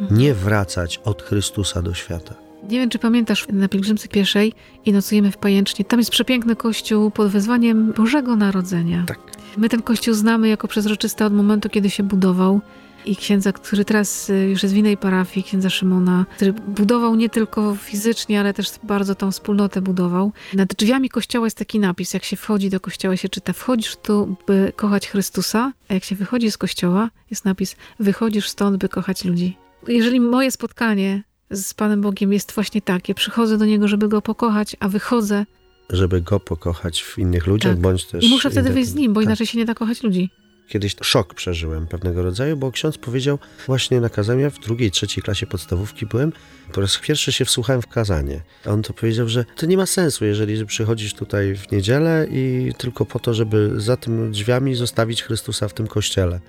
Mhm. 0.00 0.20
Nie 0.20 0.34
wracać 0.34 1.00
od 1.04 1.22
Chrystusa 1.22 1.82
do 1.82 1.94
świata. 1.94 2.34
Nie 2.62 2.78
wiem, 2.78 2.90
czy 2.90 2.98
pamiętasz, 2.98 3.46
na 3.52 3.68
pielgrzymce 3.68 4.08
pieszej 4.08 4.52
i 4.84 4.92
nocujemy 4.92 5.32
w 5.32 5.36
Pajęcznie. 5.36 5.84
Tam 5.84 5.98
jest 6.00 6.10
przepiękny 6.10 6.56
kościół 6.56 7.10
pod 7.10 7.28
wezwaniem 7.28 7.92
Bożego 7.92 8.36
Narodzenia. 8.36 9.04
Tak. 9.06 9.35
My 9.56 9.68
ten 9.68 9.82
kościół 9.82 10.14
znamy 10.14 10.48
jako 10.48 10.68
przezroczysty 10.68 11.24
od 11.24 11.32
momentu, 11.32 11.68
kiedy 11.68 11.90
się 11.90 12.02
budował. 12.02 12.60
I 13.06 13.16
księdza, 13.16 13.52
który 13.52 13.84
teraz 13.84 14.30
y, 14.30 14.48
już 14.48 14.62
jest 14.62 14.74
w 14.74 14.78
innej 14.78 14.96
parafii, 14.96 15.44
księdza 15.44 15.70
Szymona, 15.70 16.26
który 16.36 16.52
budował 16.52 17.14
nie 17.14 17.28
tylko 17.28 17.76
fizycznie, 17.76 18.40
ale 18.40 18.54
też 18.54 18.68
bardzo 18.82 19.14
tą 19.14 19.30
wspólnotę 19.30 19.80
budował. 19.80 20.32
Nad 20.54 20.74
drzwiami 20.74 21.08
kościoła 21.08 21.46
jest 21.46 21.58
taki 21.58 21.78
napis, 21.78 22.14
jak 22.14 22.24
się 22.24 22.36
wchodzi 22.36 22.70
do 22.70 22.80
kościoła 22.80 23.16
się 23.16 23.28
czyta, 23.28 23.52
wchodzisz 23.52 23.96
tu, 23.96 24.36
by 24.46 24.72
kochać 24.76 25.08
Chrystusa, 25.08 25.72
a 25.88 25.94
jak 25.94 26.04
się 26.04 26.16
wychodzi 26.16 26.50
z 26.50 26.58
kościoła, 26.58 27.10
jest 27.30 27.44
napis, 27.44 27.76
wychodzisz 28.00 28.48
stąd, 28.48 28.76
by 28.76 28.88
kochać 28.88 29.24
ludzi. 29.24 29.56
Jeżeli 29.88 30.20
moje 30.20 30.50
spotkanie 30.50 31.22
z 31.50 31.74
Panem 31.74 32.00
Bogiem 32.00 32.32
jest 32.32 32.52
właśnie 32.52 32.82
takie, 32.82 33.14
przychodzę 33.14 33.58
do 33.58 33.64
Niego, 33.64 33.88
żeby 33.88 34.08
Go 34.08 34.22
pokochać, 34.22 34.76
a 34.80 34.88
wychodzę 34.88 35.46
Żeby 35.90 36.20
Go 36.20 36.40
pokochać 36.40 37.02
w 37.02 37.18
innych 37.18 37.46
ludziach, 37.46 37.72
Tak. 37.72 37.80
bądź 37.80 38.04
też... 38.04 38.24
i 38.24 38.28
muszę 38.28 38.50
wtedy 38.50 38.70
wyjść 38.70 38.90
z 38.90 38.94
Nim, 38.94 39.12
bo 39.12 39.20
tak. 39.20 39.26
inaczej 39.26 39.46
się 39.46 39.58
nie 39.58 39.64
da 39.64 39.74
kochać 39.74 40.02
ludzi. 40.02 40.30
Kiedyś 40.68 40.96
szok 41.02 41.34
przeżyłem 41.34 41.86
pewnego 41.86 42.22
rodzaju, 42.22 42.56
bo 42.56 42.72
ksiądz 42.72 42.98
powiedział 42.98 43.38
właśnie 43.66 44.00
na 44.00 44.08
kazaniu, 44.08 44.40
ja 44.40 44.50
w 44.50 44.58
drugiej, 44.58 44.90
trzeciej 44.90 45.22
klasie 45.24 45.46
podstawówki 45.46 46.06
byłem, 46.06 46.32
po 46.72 46.80
raz 46.80 46.98
pierwszy 46.98 47.32
się 47.32 47.44
wsłuchałem 47.44 47.82
w 47.82 47.86
kazanie. 47.86 48.40
A 48.64 48.70
on 48.70 48.82
to 48.82 48.92
powiedział, 48.92 49.28
że 49.28 49.44
to 49.56 49.66
nie 49.66 49.76
ma 49.76 49.86
sensu, 49.86 50.24
jeżeli 50.24 50.66
przychodzisz 50.66 51.14
tutaj 51.14 51.56
w 51.56 51.72
niedzielę 51.72 52.26
i 52.30 52.72
tylko 52.78 53.04
po 53.06 53.18
to, 53.18 53.34
żeby 53.34 53.72
za 53.76 53.96
tym 53.96 54.30
drzwiami 54.30 54.74
zostawić 54.74 55.22
Chrystusa 55.22 55.68
w 55.68 55.74
tym 55.74 55.86
kościele. 55.86 56.40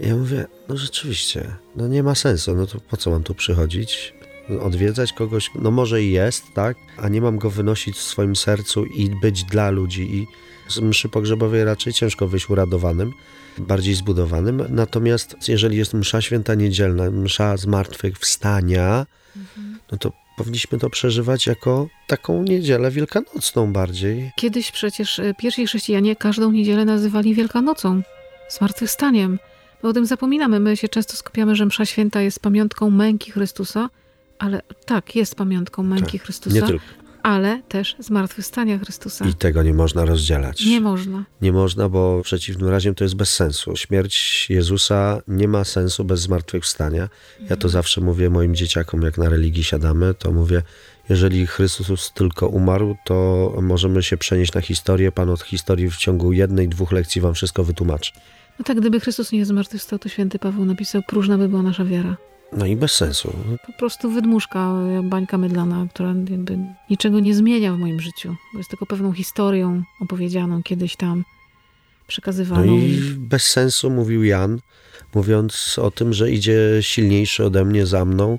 Ja 0.00 0.16
mówię, 0.16 0.46
no 0.68 0.76
rzeczywiście, 0.76 1.56
no 1.76 1.88
nie 1.88 2.02
ma 2.02 2.14
sensu, 2.14 2.54
no 2.56 2.66
to 2.66 2.80
po 2.80 2.96
co 2.96 3.10
mam 3.10 3.22
tu 3.22 3.34
przychodzić? 3.34 4.14
Odwiedzać 4.62 5.12
kogoś, 5.12 5.50
no 5.54 5.70
może 5.70 6.02
i 6.02 6.12
jest, 6.12 6.54
tak? 6.54 6.76
A 6.96 7.08
nie 7.08 7.20
mam 7.20 7.38
go 7.38 7.50
wynosić 7.50 7.96
w 7.96 8.02
swoim 8.02 8.36
sercu 8.36 8.84
i 8.84 9.10
być 9.22 9.44
dla 9.44 9.70
ludzi. 9.70 10.16
I 10.16 10.26
z 10.68 10.80
mszy 10.80 11.08
pogrzebowej 11.08 11.64
raczej 11.64 11.92
ciężko 11.92 12.28
wyjść 12.28 12.50
uradowanym, 12.50 13.12
bardziej 13.58 13.94
zbudowanym. 13.94 14.62
Natomiast 14.68 15.48
jeżeli 15.48 15.76
jest 15.76 15.94
msza 15.94 16.20
święta 16.20 16.54
niedzielna, 16.54 17.10
msza 17.10 17.56
zmartwychwstania, 17.56 19.06
no 19.92 19.98
to 19.98 20.12
powinniśmy 20.36 20.78
to 20.78 20.90
przeżywać 20.90 21.46
jako 21.46 21.88
taką 22.06 22.42
niedzielę 22.42 22.90
wielkanocną 22.90 23.72
bardziej. 23.72 24.32
Kiedyś 24.36 24.72
przecież 24.72 25.18
e, 25.18 25.34
pierwsi 25.34 25.66
chrześcijanie 25.66 26.16
każdą 26.16 26.52
niedzielę 26.52 26.84
nazywali 26.84 27.34
Wielkanocą, 27.34 28.02
zmartwychwstaniem. 28.48 29.38
My 29.82 29.88
o 29.88 29.92
tym 29.92 30.06
zapominamy. 30.06 30.60
My 30.60 30.76
się 30.76 30.88
często 30.88 31.16
skupiamy, 31.16 31.56
że 31.56 31.66
msza 31.66 31.86
święta 31.86 32.20
jest 32.20 32.40
pamiątką 32.40 32.90
męki 32.90 33.30
Chrystusa, 33.30 33.88
ale 34.38 34.62
tak, 34.86 35.16
jest 35.16 35.34
pamiątką 35.34 35.82
męki 35.82 36.12
Tak, 36.18 36.22
Chrystusa, 36.22 36.54
Nie 36.56 36.62
tylko. 36.62 36.84
ale 37.22 37.62
też 37.68 37.96
zmartwychwstania 37.98 38.78
Chrystusa. 38.78 39.24
I 39.26 39.34
tego 39.34 39.62
nie 39.62 39.74
można 39.74 40.04
rozdzielać. 40.04 40.66
Nie 40.66 40.80
można. 40.80 41.24
Nie 41.42 41.52
można, 41.52 41.88
bo 41.88 42.18
w 42.18 42.22
przeciwnym 42.22 42.68
razie 42.68 42.94
to 42.94 43.04
jest 43.04 43.14
bez 43.16 43.34
sensu. 43.34 43.76
Śmierć 43.76 44.46
Jezusa 44.50 45.22
nie 45.28 45.48
ma 45.48 45.64
sensu 45.64 46.04
bez 46.04 46.20
zmartwychwstania. 46.20 47.08
Ja 47.50 47.56
to 47.56 47.68
zawsze 47.68 48.00
mówię 48.00 48.30
moim 48.30 48.54
dzieciakom, 48.54 49.02
jak 49.02 49.18
na 49.18 49.28
religii 49.28 49.64
siadamy, 49.64 50.14
to 50.14 50.32
mówię, 50.32 50.62
jeżeli 51.08 51.46
Chrystus 51.46 52.12
tylko 52.12 52.48
umarł, 52.48 52.96
to 53.04 53.52
możemy 53.62 54.02
się 54.02 54.16
przenieść 54.16 54.52
na 54.52 54.60
historię. 54.60 55.12
Pan 55.12 55.30
od 55.30 55.42
historii 55.42 55.90
w 55.90 55.96
ciągu 55.96 56.32
jednej, 56.32 56.68
dwóch 56.68 56.92
lekcji 56.92 57.20
wam 57.20 57.34
wszystko 57.34 57.64
wytłumaczy. 57.64 58.12
No 58.58 58.64
tak, 58.64 58.80
gdyby 58.80 59.00
Chrystus 59.00 59.32
nie 59.32 59.46
zmartwychwstał, 59.46 59.98
to 59.98 60.08
święty 60.08 60.38
Paweł 60.38 60.64
napisał, 60.64 61.02
próżna 61.08 61.38
by 61.38 61.48
była 61.48 61.62
nasza 61.62 61.84
wiara. 61.84 62.16
No 62.52 62.66
i 62.66 62.76
bez 62.76 62.92
sensu. 62.92 63.32
Po 63.66 63.72
prostu 63.72 64.10
wydmuszka, 64.10 64.72
e, 64.98 65.02
bańka 65.02 65.38
mydlana, 65.38 65.86
która 65.94 66.08
jakby 66.08 66.58
niczego 66.90 67.20
nie 67.20 67.34
zmienia 67.34 67.72
w 67.72 67.78
moim 67.78 68.00
życiu. 68.00 68.36
Bo 68.52 68.58
jest 68.58 68.70
tylko 68.70 68.86
pewną 68.86 69.12
historią 69.12 69.82
opowiedzianą 70.00 70.62
kiedyś 70.62 70.96
tam, 70.96 71.18
No 71.18 72.08
przekazywaną. 72.08 72.76
i 72.76 73.00
bez 73.16 73.44
sensu 73.50 73.90
mówił 73.90 74.24
Jan, 74.24 74.58
mówiąc 75.14 75.78
o 75.82 75.90
tym, 75.90 76.12
że 76.12 76.30
idzie 76.30 76.58
silniejszy 76.80 77.44
ode 77.44 77.64
mnie 77.64 77.86
za 77.86 78.04
mną, 78.04 78.38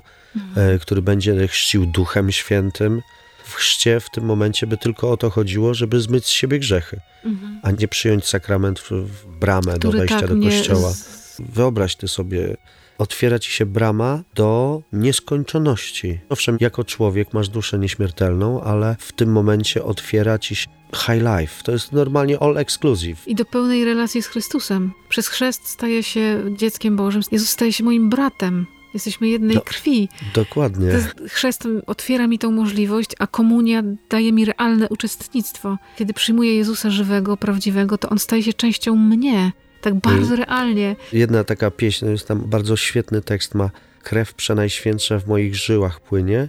e, 0.56 0.78
który 0.78 1.02
będzie 1.02 1.48
chrzcił 1.48 1.86
Duchem 1.86 2.32
Świętym. 2.32 3.02
W 3.44 3.54
chrzcie 3.54 4.00
w 4.00 4.10
tym 4.10 4.24
momencie 4.24 4.66
by 4.66 4.76
tylko 4.76 5.10
o 5.10 5.16
to 5.16 5.30
chodziło, 5.30 5.74
żeby 5.74 6.00
zmyć 6.00 6.24
z 6.26 6.28
siebie 6.28 6.58
grzechy, 6.58 7.00
Mhm. 7.24 7.60
a 7.62 7.70
nie 7.70 7.88
przyjąć 7.88 8.26
sakrament 8.26 8.80
w, 8.80 8.90
w 8.90 9.26
bramę 9.26 9.72
do 9.72 9.78
Który 9.78 9.98
wejścia 9.98 10.20
tak 10.20 10.38
do 10.38 10.44
kościoła. 10.46 10.92
z- 10.92 11.40
Wyobraź 11.48 11.96
ty 11.96 12.08
sobie, 12.08 12.56
otwiera 12.98 13.38
ci 13.38 13.50
się 13.50 13.66
brama 13.66 14.22
do 14.34 14.82
nieskończoności. 14.92 16.20
Owszem, 16.28 16.56
jako 16.60 16.84
człowiek 16.84 17.32
masz 17.32 17.48
duszę 17.48 17.78
nieśmiertelną, 17.78 18.62
ale 18.62 18.96
w 18.98 19.12
tym 19.12 19.32
momencie 19.32 19.84
otwiera 19.84 20.38
ci 20.38 20.56
się 20.56 20.66
high 20.94 21.22
life. 21.38 21.62
To 21.64 21.72
jest 21.72 21.92
normalnie 21.92 22.38
all 22.38 22.58
exclusive. 22.58 23.28
I 23.28 23.34
do 23.34 23.44
pełnej 23.44 23.84
relacji 23.84 24.22
z 24.22 24.26
Chrystusem. 24.26 24.92
Przez 25.08 25.28
chrzest 25.28 25.68
staje 25.68 26.02
się 26.02 26.44
dzieckiem 26.56 26.96
Bożym. 26.96 27.22
Jezus 27.32 27.48
staje 27.50 27.72
się 27.72 27.84
moim 27.84 28.08
bratem. 28.10 28.66
Jesteśmy 28.94 29.28
jednej 29.28 29.56
No, 29.56 29.60
krwi. 29.62 30.08
Dokładnie. 30.34 30.88
Chrzest 31.28 31.68
otwiera 31.86 32.26
mi 32.26 32.38
tą 32.38 32.50
możliwość, 32.50 33.10
a 33.18 33.26
komunia 33.26 33.82
daje 34.10 34.32
mi 34.32 34.44
realne 34.44 34.88
uczestnictwo. 34.88 35.78
Kiedy 35.96 36.14
przyjmuję 36.14 36.54
Jezusa 36.54 36.90
żywego, 36.90 37.36
prawdziwego, 37.36 37.98
to 37.98 38.08
On 38.08 38.18
staje 38.18 38.42
się 38.42 38.52
częścią 38.52 38.96
mnie. 38.96 39.52
Tak 39.80 39.94
bardzo 39.94 40.36
realnie. 40.36 40.96
Jedna 41.12 41.44
taka 41.44 41.70
pieśń, 41.70 42.04
no 42.04 42.10
jest 42.10 42.28
tam 42.28 42.40
bardzo 42.40 42.76
świetny 42.76 43.22
tekst, 43.22 43.54
ma 43.54 43.70
krew 44.02 44.34
przenajświętsza 44.34 45.18
w 45.18 45.26
moich 45.26 45.56
żyłach 45.56 46.00
płynie. 46.00 46.48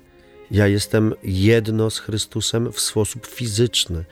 Ja 0.52 0.68
jestem 0.68 1.14
jedno 1.24 1.90
z 1.90 2.00
Chrystusem 2.00 2.72
w 2.72 2.80
sposób 2.80 3.28
fizyczny. 3.28 4.06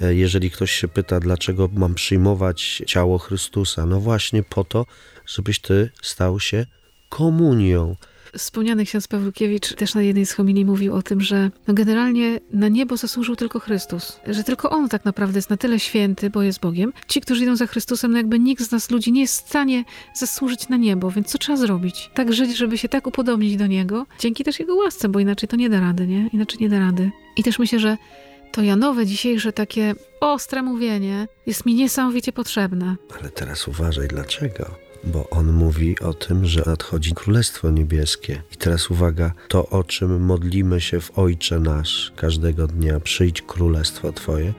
E, 0.00 0.14
Jeżeli 0.14 0.50
ktoś 0.50 0.70
się 0.70 0.88
pyta, 0.88 1.20
dlaczego 1.20 1.68
mam 1.74 1.94
przyjmować 1.94 2.82
ciało 2.86 3.18
Chrystusa, 3.18 3.86
no 3.86 4.00
właśnie 4.00 4.42
po 4.42 4.64
to, 4.64 4.86
żebyś 5.26 5.58
ty 5.58 5.90
stał 6.02 6.40
się 6.40 6.66
komunią. 7.08 7.96
Wspomniany 8.38 8.84
ksiądz 8.84 9.08
Pawłukiewicz 9.08 9.74
też 9.74 9.94
na 9.94 10.02
jednej 10.02 10.26
z 10.26 10.32
homilii 10.32 10.64
mówił 10.64 10.94
o 10.94 11.02
tym, 11.02 11.20
że 11.20 11.50
no 11.68 11.74
generalnie 11.74 12.40
na 12.52 12.68
niebo 12.68 12.96
zasłużył 12.96 13.36
tylko 13.36 13.60
Chrystus. 13.60 14.20
Że 14.26 14.44
tylko 14.44 14.70
On 14.70 14.88
tak 14.88 15.04
naprawdę 15.04 15.38
jest 15.38 15.50
na 15.50 15.56
tyle 15.56 15.80
święty, 15.80 16.30
bo 16.30 16.42
jest 16.42 16.60
Bogiem. 16.60 16.92
Ci, 17.08 17.20
którzy 17.20 17.42
idą 17.42 17.56
za 17.56 17.66
Chrystusem, 17.66 18.10
no 18.10 18.16
jakby 18.16 18.38
nikt 18.38 18.62
z 18.62 18.70
nas 18.70 18.90
ludzi 18.90 19.12
nie 19.12 19.20
jest 19.20 19.44
w 19.44 19.48
stanie 19.48 19.84
zasłużyć 20.14 20.68
na 20.68 20.76
niebo, 20.76 21.10
więc 21.10 21.26
co 21.28 21.38
trzeba 21.38 21.56
zrobić? 21.58 22.10
Tak 22.14 22.32
żyć, 22.32 22.56
żeby 22.56 22.78
się 22.78 22.88
tak 22.88 23.06
upodobnić 23.06 23.56
do 23.56 23.66
Niego, 23.66 24.06
dzięki 24.18 24.44
też 24.44 24.60
Jego 24.60 24.74
łasce, 24.74 25.08
bo 25.08 25.20
inaczej 25.20 25.48
to 25.48 25.56
nie 25.56 25.70
da 25.70 25.80
rady, 25.80 26.06
nie? 26.06 26.30
Inaczej 26.32 26.58
nie 26.60 26.68
da 26.68 26.78
rady. 26.78 27.10
I 27.36 27.42
też 27.42 27.58
myślę, 27.58 27.78
że 27.78 27.96
to 28.52 28.62
Janowe 28.62 29.06
dzisiejsze 29.06 29.52
takie 29.52 29.94
ostre 30.20 30.62
mówienie 30.62 31.28
jest 31.46 31.66
mi 31.66 31.74
niesamowicie 31.74 32.32
potrzebne. 32.32 32.96
Ale 33.20 33.30
teraz 33.30 33.68
uważaj, 33.68 34.08
dlaczego? 34.08 34.89
Bo 35.04 35.30
on 35.30 35.52
mówi 35.52 35.98
o 35.98 36.14
tym, 36.14 36.44
że 36.44 36.62
nadchodzi 36.66 37.14
Królestwo 37.14 37.70
Niebieskie. 37.70 38.42
I 38.52 38.56
teraz 38.56 38.90
uwaga, 38.90 39.32
to 39.48 39.68
o 39.68 39.84
czym 39.84 40.24
modlimy 40.24 40.80
się 40.80 41.00
w 41.00 41.18
Ojcze 41.18 41.60
Nasz 41.60 42.12
każdego 42.16 42.66
dnia, 42.66 43.00
przyjdź 43.00 43.42
Królestwo 43.42 44.12
Twoje, 44.12 44.54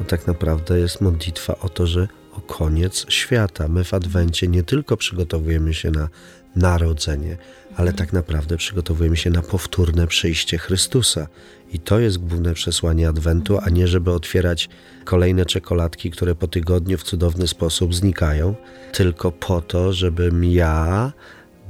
no 0.00 0.06
tak 0.06 0.26
naprawdę 0.26 0.78
jest 0.78 1.00
modlitwa 1.00 1.58
o 1.58 1.68
to, 1.68 1.86
że 1.86 2.08
o 2.32 2.40
koniec 2.40 3.06
świata. 3.08 3.68
My 3.68 3.84
w 3.84 3.94
Adwencie 3.94 4.48
nie 4.48 4.62
tylko 4.62 4.96
przygotowujemy 4.96 5.74
się 5.74 5.90
na 5.90 6.08
narodzenie, 6.56 7.36
ale 7.76 7.92
tak 7.92 8.12
naprawdę 8.12 8.56
przygotowujemy 8.56 9.16
się 9.16 9.30
na 9.30 9.42
powtórne 9.42 10.06
przyjście 10.06 10.58
Chrystusa. 10.58 11.26
I 11.72 11.78
to 11.78 12.00
jest 12.00 12.18
główne 12.18 12.54
przesłanie 12.54 13.08
Adwentu, 13.08 13.58
a 13.62 13.70
nie 13.70 13.88
żeby 13.88 14.12
otwierać 14.12 14.68
kolejne 15.04 15.46
czekoladki, 15.46 16.10
które 16.10 16.34
po 16.34 16.48
tygodniu 16.48 16.98
w 16.98 17.02
cudowny 17.02 17.48
sposób 17.48 17.94
znikają, 17.94 18.54
tylko 18.92 19.32
po 19.32 19.60
to, 19.60 19.92
żebym 19.92 20.44
ja 20.44 21.12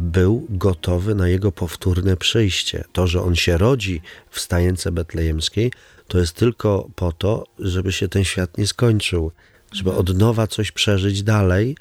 był 0.01 0.47
gotowy 0.51 1.15
na 1.15 1.29
jego 1.29 1.53
powtórne 1.53 2.17
przyjście. 2.17 2.85
To, 2.93 3.07
że 3.07 3.23
on 3.23 3.37
się 3.37 3.59
rodzi 3.59 4.01
w 4.31 4.41
stajence 4.41 4.93
betlejemskiej, 4.93 5.73
to 6.09 6.19
jest 6.19 6.33
tylko 6.33 6.89
po 6.95 7.13
to, 7.13 7.47
żeby 7.59 7.93
się 7.93 8.09
ten 8.09 8.25
świat 8.25 8.59
nie 8.59 8.67
skończył, 8.67 9.33
żeby 9.73 9.93
od 9.93 10.19
nowa 10.19 10.47
coś 10.47 10.73
przeżyć 10.73 11.23
dalej, 11.23 11.77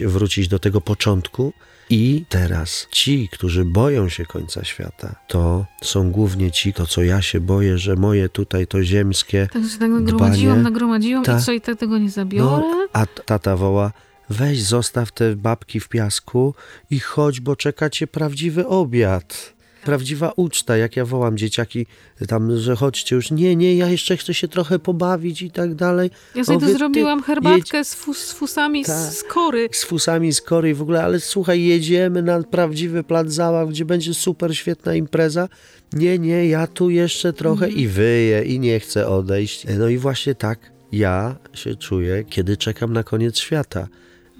wrócić 0.00 0.48
do 0.48 0.58
tego 0.58 0.80
początku. 0.80 1.52
I 1.90 2.24
teraz 2.28 2.86
ci, 2.90 3.28
którzy 3.32 3.64
boją 3.64 4.08
się 4.08 4.26
końca 4.26 4.64
świata, 4.64 5.14
to 5.28 5.66
są 5.82 6.10
głównie 6.10 6.50
ci, 6.50 6.72
to 6.72 6.86
co 6.86 7.02
ja 7.02 7.22
się 7.22 7.40
boję, 7.40 7.78
że 7.78 7.96
moje 7.96 8.28
tutaj 8.28 8.66
to 8.66 8.82
ziemskie. 8.84 9.48
Tak 9.52 9.62
się 9.62 9.78
tak 9.78 9.90
nagromadziłam, 9.90 10.54
Dbanie. 10.56 10.62
nagromadziłam 10.62 11.24
Ta. 11.24 11.38
i 11.38 11.42
co, 11.42 11.52
i 11.52 11.60
tak 11.60 11.78
tego 11.78 11.98
nie 11.98 12.10
zabiorę? 12.10 12.62
No, 12.62 12.86
a 12.92 13.06
tata 13.06 13.56
woła, 13.56 13.92
weź 14.30 14.62
zostaw 14.62 15.12
te 15.12 15.36
babki 15.36 15.80
w 15.80 15.88
piasku 15.88 16.54
i 16.90 17.00
chodź, 17.00 17.40
bo 17.40 17.56
czeka 17.56 17.90
cię 17.90 18.06
prawdziwy 18.06 18.66
obiad. 18.66 19.53
Prawdziwa 19.84 20.32
uczta, 20.36 20.76
jak 20.76 20.96
ja 20.96 21.04
wołam 21.04 21.36
dzieciaki 21.36 21.86
tam, 22.28 22.58
że 22.58 22.76
chodźcie 22.76 23.16
już, 23.16 23.30
nie, 23.30 23.56
nie, 23.56 23.74
ja 23.76 23.88
jeszcze 23.88 24.16
chcę 24.16 24.34
się 24.34 24.48
trochę 24.48 24.78
pobawić 24.78 25.42
i 25.42 25.50
tak 25.50 25.74
dalej. 25.74 26.10
Ja 26.34 26.44
sobie 26.44 26.56
O, 26.56 26.60
tu 26.60 26.66
wy- 26.66 26.72
ty 26.72 26.78
zrobiłam 26.78 27.18
jedź- 27.18 27.24
herbatkę 27.26 27.84
z, 27.84 27.96
z 28.16 28.32
fusami 28.32 28.84
Tak. 28.84 29.12
z 29.12 29.22
kory. 29.22 29.68
z 29.72 29.84
fusami 29.84 30.32
z 30.32 30.40
kory 30.40 30.70
i 30.70 30.74
w 30.74 30.82
ogóle, 30.82 31.04
ale 31.04 31.20
słuchaj, 31.20 31.62
jedziemy 31.64 32.22
na 32.22 32.42
prawdziwy 32.42 33.02
plac 33.04 33.28
zabaw, 33.30 33.68
gdzie 33.68 33.84
będzie 33.84 34.14
super 34.14 34.56
świetna 34.56 34.94
impreza. 34.94 35.48
Nie, 35.92 36.18
nie, 36.18 36.46
ja 36.48 36.66
tu 36.66 36.90
jeszcze 36.90 37.32
trochę 37.32 37.68
i 37.70 37.88
wyję 37.88 38.42
i 38.44 38.60
nie 38.60 38.80
chcę 38.80 39.08
odejść. 39.08 39.66
No 39.78 39.88
i 39.88 39.98
właśnie 39.98 40.34
tak 40.34 40.58
ja 40.92 41.36
się 41.54 41.76
czuję, 41.76 42.24
kiedy 42.30 42.56
czekam 42.56 42.92
na 42.92 43.02
koniec 43.04 43.38
świata. 43.38 43.88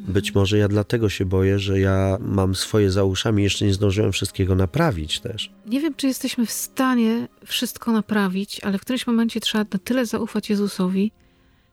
Być 0.04 0.34
może 0.34 0.58
ja 0.58 0.68
dlatego 0.68 1.08
się 1.08 1.25
boję, 1.26 1.58
że 1.58 1.80
ja 1.80 2.18
mam 2.20 2.54
swoje 2.54 2.90
za 2.90 3.04
uszami, 3.04 3.42
jeszcze 3.42 3.64
nie 3.64 3.75
zdążyłem 3.75 4.12
wszystkiego 4.12 4.54
naprawić 4.54 5.20
też. 5.20 5.52
Nie 5.66 5.80
wiem, 5.80 5.94
czy 5.94 6.06
jesteśmy 6.06 6.46
w 6.46 6.50
stanie 6.52 7.28
wszystko 7.46 7.92
naprawić, 7.92 8.61
ale 8.61 8.78
w 8.78 8.80
którymś 8.80 9.06
momencie 9.06 9.40
trzeba 9.40 9.64
na 9.73 9.78
tyle 9.78 10.06
zaufać 10.06 10.50
Jezusowi, 10.50 11.12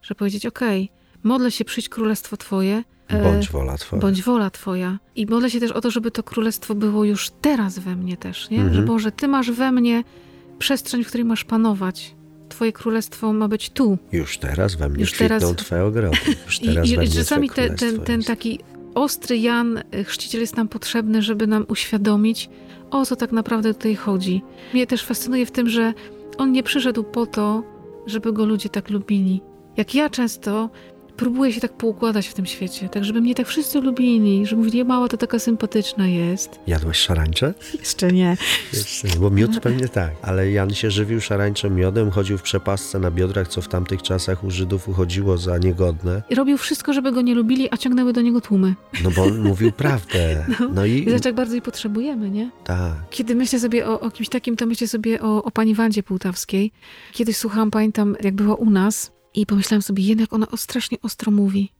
że 0.01 0.15
powiedzieć: 0.15 0.45
Okej, 0.45 0.89
modlę 1.23 1.51
się, 1.51 1.65
przyjść 1.65 1.89
królestwo 1.89 2.38
Twoje. 2.38 2.83
e, 3.07 3.23
Bądź 3.23 3.50
wola 3.50 3.77
twoja. 3.77 4.01
Bądź 4.01 4.21
wola 4.23 4.50
Twoja. 4.50 5.00
I 5.15 5.25
modlę 5.25 5.50
się 5.50 5.59
też 5.59 5.71
o 5.71 5.81
to, 5.81 5.91
żeby 5.91 6.11
to 6.11 6.23
królestwo 6.23 6.75
było 6.75 7.03
już 7.03 7.29
teraz 7.41 7.79
we 7.79 7.95
mnie 7.95 8.17
też, 8.17 8.50
nie? 8.50 8.57
Mhm. 8.57 8.75
Że 8.75 8.81
Boże, 8.81 9.11
Ty 9.11 9.27
masz 9.27 9.51
we 9.51 9.71
mnie 9.71 10.03
przestrzeń, 10.59 11.03
w 11.03 11.07
której 11.07 11.25
masz 11.25 11.43
panować. 11.43 12.15
Twoje 12.61 12.73
królestwo 12.73 13.33
ma 13.33 13.47
być 13.47 13.69
tu. 13.69 13.97
Już 14.11 14.37
teraz 14.37 14.75
we 14.75 14.89
mnie 14.89 15.01
Już 15.01 15.13
teraz- 15.13 15.55
twoje 15.55 15.83
ogrody. 15.83 16.17
Już 16.45 16.59
teraz 16.65 16.87
i, 16.87 16.95
we 16.95 17.05
i 17.05 17.07
mnie 17.07 17.15
czasami 17.17 17.49
te, 17.49 17.69
ten, 17.69 17.99
ten 17.99 18.23
taki 18.23 18.59
ostry 18.95 19.37
Jan, 19.37 19.77
y, 19.95 20.03
chrzciciel 20.03 20.41
jest 20.41 20.57
nam 20.57 20.67
potrzebny, 20.67 21.21
żeby 21.21 21.47
nam 21.47 21.65
uświadomić, 21.67 22.49
o 22.91 23.05
co 23.05 23.15
tak 23.15 23.31
naprawdę 23.31 23.73
tutaj 23.73 23.95
chodzi. 23.95 24.41
Mnie 24.73 24.87
też 24.87 25.05
fascynuje 25.05 25.45
w 25.45 25.51
tym, 25.51 25.69
że 25.69 25.93
on 26.37 26.51
nie 26.51 26.63
przyszedł 26.63 27.03
po 27.03 27.25
to, 27.25 27.63
żeby 28.05 28.33
go 28.33 28.45
ludzie 28.45 28.69
tak 28.69 28.89
lubili. 28.89 29.41
Jak 29.77 29.95
ja 29.95 30.09
często 30.09 30.69
próbuję 31.17 31.53
się 31.53 31.61
tak 31.61 31.73
poukładać 31.73 32.27
w 32.27 32.33
tym 32.33 32.45
świecie, 32.45 32.89
tak 32.89 33.05
żeby 33.05 33.21
mnie 33.21 33.35
tak 33.35 33.47
wszyscy 33.47 33.81
lubili, 33.81 34.45
że 34.45 34.55
mówili, 34.55 34.85
mała 34.85 35.07
to 35.07 35.17
taka 35.17 35.39
sympatyczna 35.39 36.07
jest. 36.07 36.59
Jadłeś 36.67 36.97
szarańcze? 36.97 37.53
Jeszcze 37.79 38.11
nie. 38.11 38.37
Jeszcze 38.73 39.07
nie, 39.07 39.15
bo 39.15 39.29
miód 39.29 39.59
pewnie 39.59 39.87
tak. 39.87 40.11
Ale 40.21 40.51
Jan 40.51 40.73
się 40.73 40.91
żywił 40.91 41.21
szarańczym 41.21 41.75
miodem, 41.75 42.11
chodził 42.11 42.37
w 42.37 42.41
przepasce 42.41 42.99
na 42.99 43.11
biodrach, 43.11 43.47
co 43.47 43.61
w 43.61 43.67
tamtych 43.67 44.01
czasach 44.01 44.43
u 44.43 44.51
Żydów 44.51 44.89
uchodziło 44.89 45.37
za 45.37 45.57
niegodne. 45.57 46.21
I 46.29 46.35
robił 46.35 46.57
wszystko, 46.57 46.93
żeby 46.93 47.11
go 47.11 47.21
nie 47.21 47.35
lubili, 47.35 47.67
a 47.71 47.77
ciągnęły 47.77 48.13
do 48.13 48.21
niego 48.21 48.41
tłumy. 48.41 48.75
No 49.03 49.11
bo 49.11 49.23
on 49.23 49.41
mówił 49.41 49.71
prawdę. 49.71 50.45
No 50.75 50.85
i... 50.85 50.91
I 50.91 51.05
zobacz, 51.09 51.25
jak 51.25 51.35
bardzo 51.35 51.53
jej 51.53 51.61
potrzebujemy, 51.61 52.29
nie? 52.29 52.51
Tak. 52.63 52.93
Kiedy 53.09 53.35
myślę 53.35 53.59
sobie 53.59 53.87
o, 53.87 53.99
o 53.99 54.11
kimś 54.11 54.29
takim, 54.29 54.55
to 54.55 54.65
myślę 54.65 54.87
sobie 54.87 55.21
o, 55.21 55.43
o 55.43 55.51
pani 55.51 55.75
Wandzie 55.75 56.03
Półtawskiej. 56.03 56.71
Kiedyś 57.11 57.37
słuchałam, 57.37 57.71
pamiętam, 57.71 58.15
jak 58.21 58.35
była 58.35 58.55
u 58.55 58.69
nas 58.69 59.11
i 59.33 59.45
pomyślałam 59.45 59.81
sobie, 59.81 60.03
jednak 60.03 60.33
ona 60.33 60.47
strasznie 60.55 60.97
ostro 61.01 61.31
mówi. 61.31 61.71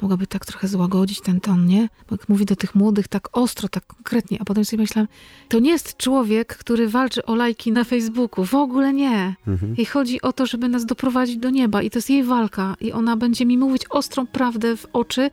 Mogłaby 0.00 0.26
tak 0.26 0.46
trochę 0.46 0.68
złagodzić 0.68 1.20
ten 1.20 1.40
ton, 1.40 1.66
nie? 1.66 1.88
Bo 2.10 2.14
jak 2.14 2.28
mówi 2.28 2.44
do 2.44 2.56
tych 2.56 2.74
młodych 2.74 3.08
tak 3.08 3.28
ostro, 3.32 3.68
tak 3.68 3.86
konkretnie, 3.86 4.38
a 4.40 4.44
potem 4.44 4.64
sobie 4.64 4.82
myślałam, 4.82 5.08
to 5.48 5.58
nie 5.58 5.70
jest 5.70 5.96
człowiek, 5.96 6.56
który 6.56 6.88
walczy 6.88 7.24
o 7.24 7.34
lajki 7.34 7.72
na 7.72 7.84
Facebooku. 7.84 8.44
W 8.44 8.54
ogóle 8.54 8.92
nie. 8.92 9.34
Mhm. 9.46 9.74
Jej 9.76 9.86
chodzi 9.86 10.22
o 10.22 10.32
to, 10.32 10.46
żeby 10.46 10.68
nas 10.68 10.86
doprowadzić 10.86 11.36
do 11.36 11.50
nieba 11.50 11.82
i 11.82 11.90
to 11.90 11.98
jest 11.98 12.10
jej 12.10 12.24
walka 12.24 12.76
i 12.80 12.92
ona 12.92 13.16
będzie 13.16 13.46
mi 13.46 13.58
mówić 13.58 13.82
ostrą 13.90 14.26
prawdę 14.26 14.76
w 14.76 14.86
oczy, 14.92 15.30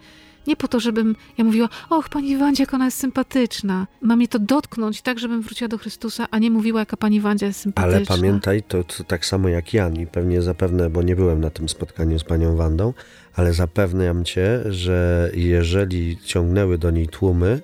nie 0.47 0.55
po 0.55 0.67
to, 0.67 0.79
żebym 0.79 1.15
ja 1.37 1.43
mówiła, 1.43 1.69
och, 1.89 2.09
pani 2.09 2.37
Wandzia, 2.37 2.61
jak 2.61 2.73
ona 2.73 2.85
jest 2.85 2.97
sympatyczna. 2.97 3.87
Ma 4.01 4.15
mnie 4.15 4.27
to 4.27 4.39
dotknąć 4.39 5.01
tak, 5.01 5.19
żebym 5.19 5.41
wróciła 5.41 5.67
do 5.67 5.77
Chrystusa, 5.77 6.27
a 6.31 6.39
nie 6.39 6.51
mówiła, 6.51 6.79
jaka 6.79 6.97
pani 6.97 7.21
Wandzia 7.21 7.47
jest 7.47 7.59
sympatyczna. 7.59 7.97
Ale 7.97 8.05
pamiętaj, 8.05 8.63
to, 8.63 8.83
to 8.83 9.03
tak 9.03 9.25
samo 9.25 9.49
jak 9.49 9.73
Jan 9.73 9.95
i 9.95 10.07
pewnie 10.07 10.41
zapewne, 10.41 10.89
bo 10.89 11.01
nie 11.01 11.15
byłem 11.15 11.41
na 11.41 11.49
tym 11.49 11.69
spotkaniu 11.69 12.19
z 12.19 12.23
panią 12.23 12.55
Wandą, 12.55 12.93
ale 13.35 13.53
zapewniam 13.53 14.23
cię, 14.25 14.59
że 14.65 15.31
jeżeli 15.33 16.17
ciągnęły 16.23 16.77
do 16.77 16.91
niej 16.91 17.07
tłumy, 17.07 17.61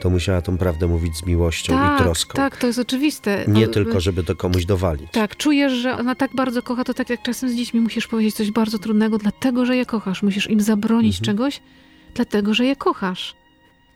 to 0.00 0.10
musiała 0.10 0.42
tą 0.42 0.58
prawdę 0.58 0.86
mówić 0.86 1.16
z 1.16 1.26
miłością 1.26 1.72
tak, 1.72 2.00
i 2.00 2.02
troską. 2.02 2.36
Tak, 2.36 2.56
to 2.56 2.66
jest 2.66 2.78
oczywiste. 2.78 3.44
Nie 3.48 3.64
O, 3.64 3.68
tylko, 3.72 4.00
żeby 4.00 4.24
to 4.24 4.36
komuś 4.36 4.64
dowalić. 4.64 5.10
Tak, 5.12 5.36
czujesz, 5.36 5.72
że 5.72 5.96
ona 5.96 6.14
tak 6.14 6.34
bardzo 6.34 6.62
kocha, 6.62 6.84
to 6.84 6.94
tak 6.94 7.10
jak 7.10 7.22
czasem 7.22 7.50
z 7.50 7.54
dziećmi 7.54 7.80
musisz 7.80 8.06
powiedzieć 8.06 8.34
coś 8.34 8.50
bardzo 8.50 8.78
trudnego, 8.78 9.18
dlatego, 9.18 9.66
że 9.66 9.76
je 9.76 9.86
kochasz. 9.86 10.22
Musisz 10.22 10.50
im 10.50 10.60
zabronić 10.60 11.18
Mhm. 11.18 11.36
czegoś, 11.36 11.60
dlatego, 12.14 12.54
że 12.54 12.64
je 12.64 12.76
kochasz. 12.76 13.34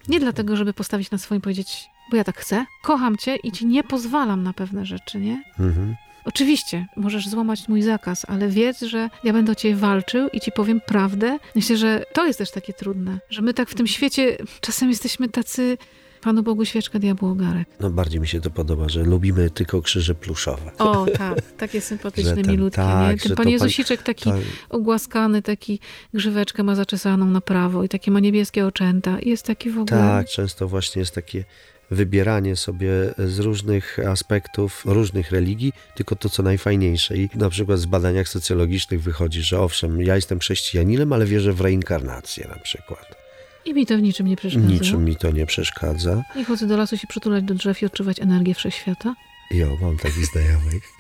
Nie 0.09 0.21
dlatego, 0.21 0.57
żeby 0.57 0.73
postawić 0.73 1.11
na 1.11 1.19
swoim 1.19 1.39
i 1.39 1.43
powiedzieć, 1.43 1.91
bo 2.11 2.17
ja 2.17 2.25
tak 2.25 2.39
chcę, 2.39 2.67
kocham 2.83 3.17
cię 3.17 3.37
i 3.37 3.53
ci 3.53 3.67
nie 3.67 3.85
pozwalam 3.85 4.43
na 4.43 4.53
pewne 4.53 4.87
rzeczy, 4.87 5.21
nie? 5.21 5.43
Mhm. 5.59 5.97
Oczywiście, 6.25 6.87
możesz 6.97 7.29
złamać 7.29 7.69
mój 7.69 7.83
zakaz, 7.83 8.25
ale 8.29 8.49
wiedz, 8.49 8.81
że 8.81 9.11
ja 9.25 9.33
będę 9.33 9.53
o 9.53 9.55
ciebie 9.55 9.77
walczył 9.77 10.29
i 10.33 10.41
ci 10.41 10.53
powiem 10.53 10.81
prawdę. 10.87 11.39
Myślę, 11.55 11.77
że 11.77 12.05
to 12.13 12.27
jest 12.27 12.39
też 12.39 12.51
takie 12.51 12.73
trudne, 12.73 13.19
że 13.31 13.43
my 13.43 13.55
tak 13.55 13.71
w 13.71 13.75
tym 13.75 13.87
świecie 13.87 14.37
czasem 14.61 14.89
jesteśmy 14.89 15.29
tacy 15.29 15.79
Panu 16.21 16.43
Bogu 16.43 16.65
świeczka, 16.65 16.99
diabłu 16.99 17.29
ogarek. 17.29 17.69
No 17.81 17.91
bardziej 17.91 18.21
mi 18.21 18.29
się 18.29 18.41
to 18.41 18.51
podoba, 18.51 18.89
że 18.89 19.03
lubimy 19.03 19.51
tylko 19.51 19.83
krzyże 19.83 20.15
pluszowe. 20.15 20.71
O, 20.79 21.07
tak, 21.07 21.53
takie 21.59 21.81
sympatyczne, 21.81 22.35
ten- 22.43 22.51
milutkie, 22.51 22.77
tak, 22.77 23.17
nie? 23.17 23.29
Ten 23.29 23.37
Pan 23.37 23.49
Jezusiczek 23.49 24.03
taki 24.03 24.31
ogłaskany, 24.71 25.43
taki 25.43 25.81
grzyweczkę 26.15 26.63
ma 26.63 26.75
zaczesaną 26.75 27.27
na 27.27 27.41
prawo 27.41 27.85
i 27.85 27.89
takie 27.89 28.11
ma 28.11 28.21
niebieskie 28.21 28.67
oczęta. 28.67 29.19
I 29.19 29.31
Jest 29.31 29.47
taki 29.47 29.71
w 29.71 29.79
ogóle... 29.79 30.01
tak, 30.01 30.29
często 30.29 30.69
właśnie 30.69 31.01
jest 31.01 31.15
takie 31.15 31.45
wybieranie 31.91 32.57
sobie 32.57 32.91
z 33.19 33.39
różnych 33.39 33.99
aspektów, 33.99 34.83
różnych 34.87 35.31
religii, 35.31 35.73
tylko 35.95 36.17
to, 36.17 36.29
co 36.29 36.43
najfajniejsze. 36.43 37.17
I 37.17 37.29
na 37.35 37.51
przykład 37.51 37.79
z 37.79 37.87
badaniach 37.87 38.29
socjologicznych 38.29 39.03
wychodzi, 39.03 39.43
że 39.43 39.61
owszem, 39.61 40.03
ja 40.03 40.17
jestem 40.17 40.39
chrześcijaninem, 40.39 41.13
ale 41.13 41.27
wierzę 41.27 41.53
w 41.53 41.61
reinkarnację 41.61 42.49
na 42.49 42.59
przykład. 42.59 43.27
I 43.65 43.75
mi 43.75 43.87
to 43.87 43.97
w 43.97 44.03
niczym 44.03 44.27
nie 44.27 44.37
przeszkadza. 44.37 44.67
Niczym 44.67 45.05
mi 45.05 45.17
to 45.17 45.31
nie 45.31 45.47
przeszkadza. 45.47 46.23
I 46.37 46.45
chodzę 46.45 46.67
do 46.67 46.77
lasu 46.77 46.97
się 46.97 47.07
przytulać 47.07 47.45
do 47.45 47.55
drzew 47.55 47.83
i 47.83 47.87
odczuwać 47.87 48.21
energię 48.21 48.55
wszechświata. 48.55 49.15
Jo, 49.50 49.77
mam 49.81 49.97
takich 49.97 50.27
znajomych. 50.27 50.93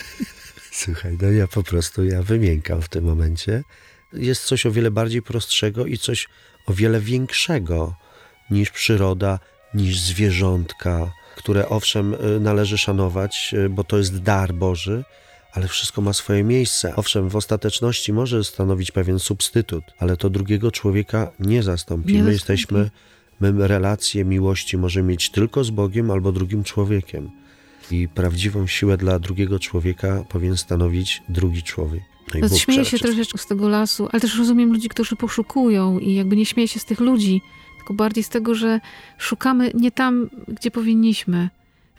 Słuchaj, 0.72 1.18
no 1.22 1.30
ja 1.30 1.46
po 1.46 1.62
prostu, 1.62 2.04
ja 2.04 2.22
wymiękam 2.22 2.82
w 2.82 2.88
tym 2.88 3.04
momencie. 3.04 3.64
Jest 4.12 4.44
coś 4.44 4.66
o 4.66 4.70
wiele 4.70 4.90
bardziej 4.90 5.22
prostszego 5.22 5.86
i 5.86 5.98
coś 5.98 6.28
o 6.66 6.72
wiele 6.72 7.00
większego 7.00 7.94
niż 8.50 8.70
przyroda, 8.70 9.38
niż 9.74 10.00
zwierzątka, 10.00 11.12
które 11.36 11.68
owszem 11.68 12.14
y, 12.14 12.40
należy 12.40 12.78
szanować, 12.78 13.54
y, 13.66 13.68
bo 13.68 13.84
to 13.84 13.98
jest 13.98 14.18
dar 14.18 14.54
Boży, 14.54 15.04
ale 15.56 15.68
wszystko 15.68 16.00
ma 16.00 16.12
swoje 16.12 16.44
miejsce. 16.44 16.96
Owszem, 16.96 17.28
w 17.28 17.36
ostateczności 17.36 18.12
może 18.12 18.44
stanowić 18.44 18.90
pewien 18.90 19.18
substytut, 19.18 19.84
ale 19.98 20.16
to 20.16 20.30
drugiego 20.30 20.70
człowieka 20.70 21.32
nie 21.40 21.62
zastąpi. 21.62 22.12
Nie 22.12 22.22
My 22.22 22.32
jesteśmy, 22.32 22.90
my 23.40 23.68
relacje 23.68 24.24
miłości 24.24 24.78
możemy 24.78 25.08
mieć 25.08 25.30
tylko 25.30 25.64
z 25.64 25.70
Bogiem 25.70 26.10
albo 26.10 26.32
drugim 26.32 26.64
człowiekiem. 26.64 27.30
I 27.90 28.08
prawdziwą 28.08 28.66
siłę 28.66 28.96
dla 28.96 29.18
drugiego 29.18 29.58
człowieka 29.58 30.24
powinien 30.28 30.56
stanowić 30.56 31.22
drugi 31.28 31.62
człowiek. 31.62 32.02
No 32.34 32.48
Bóg 32.48 32.58
śmieję 32.58 32.84
się 32.84 32.98
troszeczkę 32.98 33.38
z 33.38 33.46
tego 33.46 33.68
lasu, 33.68 34.08
ale 34.12 34.20
też 34.20 34.38
rozumiem 34.38 34.72
ludzi, 34.72 34.88
którzy 34.88 35.16
poszukują 35.16 35.98
i 35.98 36.14
jakby 36.14 36.36
nie 36.36 36.46
śmieję 36.46 36.68
się 36.68 36.80
z 36.80 36.84
tych 36.84 37.00
ludzi, 37.00 37.42
tylko 37.76 37.94
bardziej 37.94 38.24
z 38.24 38.28
tego, 38.28 38.54
że 38.54 38.80
szukamy 39.18 39.70
nie 39.74 39.90
tam, 39.90 40.30
gdzie 40.48 40.70
powinniśmy. 40.70 41.48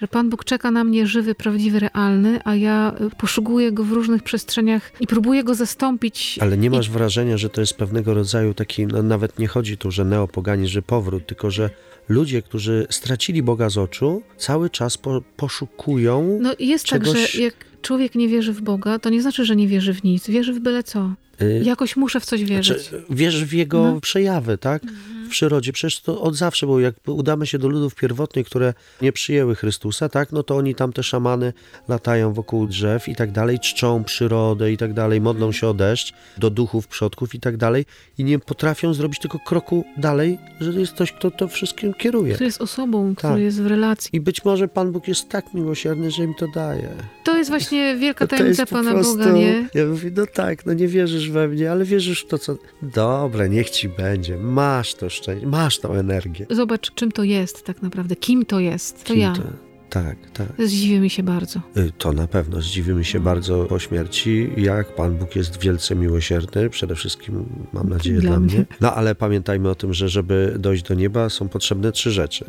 Że 0.01 0.07
Pan 0.07 0.29
Bóg 0.29 0.45
czeka 0.45 0.71
na 0.71 0.83
mnie 0.83 1.07
żywy, 1.07 1.35
prawdziwy, 1.35 1.79
realny, 1.79 2.39
a 2.43 2.55
ja 2.55 2.95
y, 3.13 3.15
poszukuję 3.17 3.71
go 3.71 3.83
w 3.83 3.91
różnych 3.91 4.23
przestrzeniach 4.23 4.91
i 4.99 5.07
próbuję 5.07 5.43
go 5.43 5.55
zastąpić. 5.55 6.37
Ale 6.41 6.57
nie 6.57 6.69
masz 6.69 6.89
wrażenia, 6.89 7.37
że 7.37 7.49
to 7.49 7.61
jest 7.61 7.73
pewnego 7.73 8.13
rodzaju 8.13 8.53
taki, 8.53 8.87
no 8.87 9.03
nawet 9.03 9.39
nie 9.39 9.47
chodzi 9.47 9.77
tu, 9.77 9.91
że 9.91 10.05
neopogani, 10.05 10.67
że 10.67 10.81
powrót, 10.81 11.25
tylko 11.27 11.51
że 11.51 11.69
ludzie, 12.09 12.41
którzy 12.41 12.87
stracili 12.89 13.43
Boga 13.43 13.69
z 13.69 13.77
oczu, 13.77 14.21
cały 14.37 14.69
czas 14.69 14.97
po, 14.97 15.21
poszukują. 15.37 16.39
No 16.41 16.53
i 16.59 16.67
jest 16.67 16.85
czegoś- 16.85 17.13
tak, 17.21 17.31
że 17.31 17.41
jak 17.41 17.53
człowiek 17.81 18.15
nie 18.15 18.27
wierzy 18.27 18.53
w 18.53 18.61
Boga, 18.61 18.99
to 18.99 19.09
nie 19.09 19.21
znaczy, 19.21 19.45
że 19.45 19.55
nie 19.55 19.67
wierzy 19.67 19.93
w 19.93 20.03
nic. 20.03 20.27
Wierzy 20.29 20.53
w 20.53 20.59
byle 20.59 20.83
co. 20.83 21.13
y, 21.41 21.61
Jakoś 21.65 21.95
muszę 21.95 22.19
w 22.19 22.25
coś 22.25 22.43
wierzyć. 22.43 22.89
Znaczy, 22.89 23.45
w 23.45 23.53
jego 23.53 23.83
No. 23.83 24.01
przejawy, 24.01 24.57
tak? 24.57 24.81
W 25.27 25.29
przyrodzie. 25.29 25.73
Przecież 25.73 26.01
to 26.01 26.21
od 26.21 26.35
zawsze 26.35 26.65
było. 26.65 26.79
Jak 26.79 26.95
udamy 27.07 27.47
się 27.47 27.59
do 27.59 27.67
ludów 27.67 27.95
pierwotnych, 27.95 28.45
które 28.45 28.73
nie 29.01 29.11
przyjęły 29.11 29.55
Chrystusa, 29.55 30.09
tak? 30.09 30.31
No 30.31 30.43
to 30.43 30.55
oni 30.55 30.75
tam 30.75 30.93
te 30.93 31.03
szamany 31.03 31.53
latają 31.87 32.33
wokół 32.33 32.67
drzew 32.67 33.07
i 33.07 33.15
tak 33.15 33.31
dalej, 33.31 33.59
czczą 33.59 34.03
przyrodę 34.03 34.71
i 34.71 34.77
tak 34.77 34.93
dalej, 34.93 35.21
modlą 35.21 35.51
się 35.51 35.67
o 35.67 35.73
deszcz, 35.73 36.13
do 36.37 36.49
duchów 36.49 36.87
przodków 36.87 37.35
i 37.35 37.39
tak 37.39 37.57
dalej 37.57 37.85
i 38.17 38.23
nie 38.23 38.39
potrafią 38.39 38.93
zrobić 38.93 39.19
tylko 39.19 39.39
kroku 39.39 39.85
dalej, 39.97 40.39
że 40.59 40.71
jest 40.79 40.93
ktoś, 40.93 41.11
kto 41.11 41.31
to 41.31 41.47
wszystkim 41.47 41.93
kieruje. 41.93 42.33
Który 42.33 42.45
jest 42.45 42.61
osobą, 42.61 43.15
Tak. 43.15 43.31
który 43.31 43.43
jest 43.43 43.61
w 43.61 43.67
relacji. 43.67 44.09
I 44.13 44.21
być 44.21 44.45
może 44.45 44.67
Pan 44.67 44.91
Bóg 44.91 45.07
jest 45.07 45.29
tak 45.29 45.53
miłosierny, 45.53 46.11
że 46.11 46.23
im 46.23 46.33
to 46.33 46.47
daje. 46.55 46.89
To 47.23 47.37
jest 47.37 47.49
właśnie 47.49 47.95
wielka 47.97 48.25
No 48.25 48.27
tajemnica 48.27 48.65
po 48.65 48.71
Pana 48.71 48.91
prostu- 48.91 49.17
Boga, 49.17 49.31
nie? 49.31 49.69
Ja 49.73 49.85
mówię, 49.85 50.11
no 50.15 50.25
tak, 50.33 50.65
no 50.65 50.73
nie 50.73 50.87
wierzysz 50.87 51.29
we 51.29 51.47
mnie, 51.47 51.71
ale 51.71 51.85
wierzysz 51.85 52.21
w 52.23 52.27
to, 52.27 52.37
co... 52.37 52.57
Dobre, 52.81 53.49
niech 53.49 53.69
ci 53.69 53.89
będzie. 53.89 54.37
Masz 54.37 54.93
to 54.93 55.09
szczęście, 55.17 55.47
masz 55.47 55.79
tą 55.79 55.93
energię. 55.93 56.45
Zobacz, 56.49 56.93
czym 56.93 57.11
to 57.11 57.23
jest 57.23 57.65
tak 57.65 57.81
naprawdę. 57.81 58.15
Kim 58.15 58.45
to 58.45 58.59
jest? 58.59 59.03
To 59.05 59.13
Kim 59.13 59.21
ja. 59.21 59.33
to- 59.33 59.41
Tak, 59.89 60.17
tak. 60.33 60.47
Zdziwi 60.67 60.99
mi 60.99 61.09
się 61.09 61.23
bardzo. 61.23 61.59
Y, 61.77 61.91
To 61.97 62.13
na 62.13 62.27
pewno 62.27 62.61
zdziwimy 62.61 63.03
się 63.03 63.19
bardzo 63.19 63.65
po 63.65 63.79
śmierci, 63.79 64.49
jak 64.57 64.95
Pan 64.95 65.17
Bóg 65.17 65.35
jest 65.35 65.59
wielce 65.61 65.95
miłosierny, 65.95 66.69
przede 66.69 66.95
wszystkim 66.95 67.45
mam 67.73 67.89
nadzieję 67.89 68.19
Dla 68.19 68.29
dla, 68.31 68.39
mnie. 68.39 68.53
mnie. 68.55 68.65
No 68.81 68.93
ale 68.95 69.15
pamiętajmy 69.15 69.69
o 69.69 69.75
tym, 69.75 69.93
że 69.93 70.09
żeby 70.09 70.55
dojść 70.59 70.83
do 70.83 70.93
nieba 70.93 71.29
są 71.29 71.49
potrzebne 71.49 71.91
trzy 71.91 72.11
rzeczy. 72.11 72.45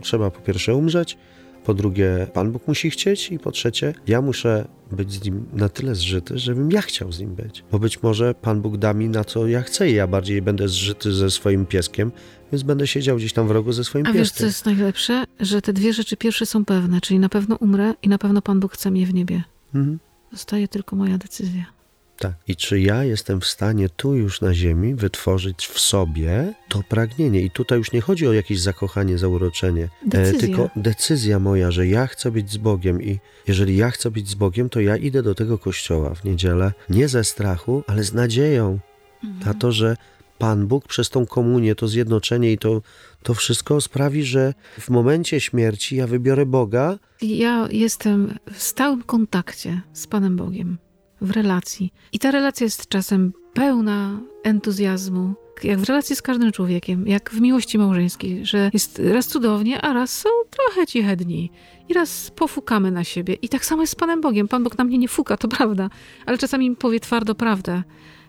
Trzeba 0.00 0.30
po 0.30 0.40
pierwsze 0.40 0.74
umrzeć, 0.74 1.16
po 1.68 1.74
drugie 1.74 2.26
Pan 2.32 2.52
Bóg 2.52 2.68
musi 2.68 2.90
chcieć 2.90 3.30
i 3.32 3.38
po 3.38 3.50
trzecie 3.52 3.94
ja 4.06 4.22
muszę 4.22 4.68
być 4.92 5.12
z 5.12 5.24
Nim 5.24 5.46
na 5.52 5.68
tyle 5.68 5.94
zżyty, 5.94 6.38
żebym 6.38 6.72
ja 6.72 6.82
chciał 6.82 7.12
z 7.12 7.20
Nim 7.20 7.34
być. 7.34 7.64
Bo 7.72 7.78
być 7.78 8.02
może 8.02 8.34
Pan 8.34 8.60
Bóg 8.60 8.76
da 8.76 8.94
mi 8.94 9.08
na 9.08 9.24
co 9.24 9.46
ja 9.46 9.62
chcę 9.62 9.90
i 9.90 9.94
ja 9.94 10.06
bardziej 10.06 10.42
będę 10.42 10.68
zżyty 10.68 11.12
ze 11.12 11.30
swoim 11.30 11.66
pieskiem, 11.66 12.12
więc 12.52 12.62
będę 12.62 12.86
siedział 12.86 13.16
gdzieś 13.16 13.32
tam 13.32 13.48
w 13.48 13.50
rogu 13.50 13.72
ze 13.72 13.84
swoim 13.84 14.06
A 14.06 14.12
wiesz, 14.12 14.28
co 14.28 14.32
pieskiem. 14.34 14.46
jest 14.46 14.66
najlepsze? 14.66 15.24
Że 15.40 15.62
te 15.62 15.72
dwie 15.72 15.92
rzeczy 15.92 16.16
pierwsze 16.16 16.46
są 16.46 16.64
pewne, 16.64 17.00
czyli 17.00 17.18
na 17.18 17.28
pewno 17.28 17.56
umrę 17.56 17.94
i 18.02 18.08
na 18.08 18.18
pewno 18.18 18.42
Pan 18.42 18.60
Bóg 18.60 18.72
chce 18.72 18.90
mnie 18.90 19.06
w 19.06 19.14
niebie. 19.14 19.42
Mhm. 19.74 19.98
Zostaje 20.32 20.68
tylko 20.68 20.96
moja 20.96 21.18
decyzja. 21.18 21.66
Tak. 22.18 22.32
I 22.48 22.56
czy 22.56 22.80
ja 22.80 23.04
jestem 23.04 23.40
w 23.40 23.46
stanie 23.46 23.88
tu 23.88 24.14
już 24.14 24.40
na 24.40 24.54
ziemi 24.54 24.94
wytworzyć 24.94 25.66
w 25.66 25.80
sobie 25.80 26.54
to 26.68 26.82
pragnienie? 26.88 27.40
I 27.40 27.50
tutaj 27.50 27.78
już 27.78 27.92
nie 27.92 28.00
chodzi 28.00 28.26
o 28.28 28.32
jakieś 28.32 28.60
zakochanie, 28.60 29.18
zauroczenie, 29.18 29.88
Decyzja. 30.06 30.40
tylko 30.40 30.70
decyzja 30.76 31.38
moja, 31.38 31.70
że 31.70 31.86
ja 31.86 32.06
chcę 32.06 32.30
być 32.30 32.50
z 32.50 32.56
Bogiem. 32.56 33.02
I 33.02 33.18
jeżeli 33.46 33.76
ja 33.76 33.90
chcę 33.90 34.10
być 34.10 34.28
z 34.28 34.34
Bogiem, 34.34 34.68
to 34.68 34.80
ja 34.80 34.96
idę 34.96 35.22
do 35.22 35.34
tego 35.34 35.58
kościoła 35.58 36.14
w 36.14 36.24
niedzielę. 36.24 36.72
Nie 36.90 37.08
ze 37.08 37.24
strachu, 37.24 37.82
ale 37.86 38.04
z 38.04 38.12
nadzieją. 38.14 38.78
Na 39.44 39.54
to, 39.54 39.72
że 39.72 39.96
Pan 40.38 40.66
Bóg 40.66 40.88
przez 40.88 41.10
tą 41.10 41.26
komunię, 41.26 41.74
to 41.74 41.88
zjednoczenie 41.88 42.52
i 42.52 42.58
to, 42.58 42.82
to 43.22 43.34
wszystko 43.34 43.80
sprawi, 43.80 44.22
że 44.24 44.54
w 44.80 44.90
momencie 44.90 45.40
śmierci 45.40 45.96
ja 45.96 46.06
wybiorę 46.06 46.46
Boga, 46.46 46.98
Ja 47.22 47.68
jestem 47.70 48.38
w 48.52 48.62
stałym 48.62 49.02
kontakcie 49.02 49.80
z 49.92 50.06
Panem 50.06 50.36
Bogiem, 50.36 50.78
w 51.20 51.30
relacji. 51.30 51.92
I 52.12 52.18
ta 52.18 52.30
relacja 52.30 52.64
jest 52.64 52.88
czasem 52.88 53.32
pełna 53.54 54.20
entuzjazmu, 54.44 55.34
jak 55.64 55.78
w 55.78 55.84
relacji 55.84 56.16
z 56.16 56.22
każdym 56.22 56.52
człowiekiem, 56.52 57.06
jak 57.06 57.30
w 57.30 57.40
miłości 57.40 57.78
małżeńskiej, 57.78 58.46
że 58.46 58.70
jest 58.72 59.02
raz 59.04 59.26
cudownie, 59.26 59.80
a 59.80 59.92
raz 59.92 60.18
są 60.18 60.28
trochę 60.50 60.86
ciche 60.86 61.16
dni. 61.16 61.50
I 61.88 61.94
raz 61.94 62.30
pofukamy 62.30 62.90
na 62.90 63.04
siebie. 63.04 63.34
I 63.34 63.48
tak 63.48 63.64
samo 63.64 63.82
jest 63.82 63.92
z 63.92 63.96
Panem 63.96 64.20
Bogiem. 64.20 64.48
Pan 64.48 64.64
Bóg 64.64 64.78
na 64.78 64.84
mnie 64.84 64.98
nie 64.98 65.08
fuka, 65.08 65.36
to 65.36 65.48
prawda, 65.58 65.90
ale 66.26 66.38
czasami 66.38 66.70
mi 66.70 66.76
powie 66.76 67.00
twardo 67.00 67.34
prawdę. 67.34 67.82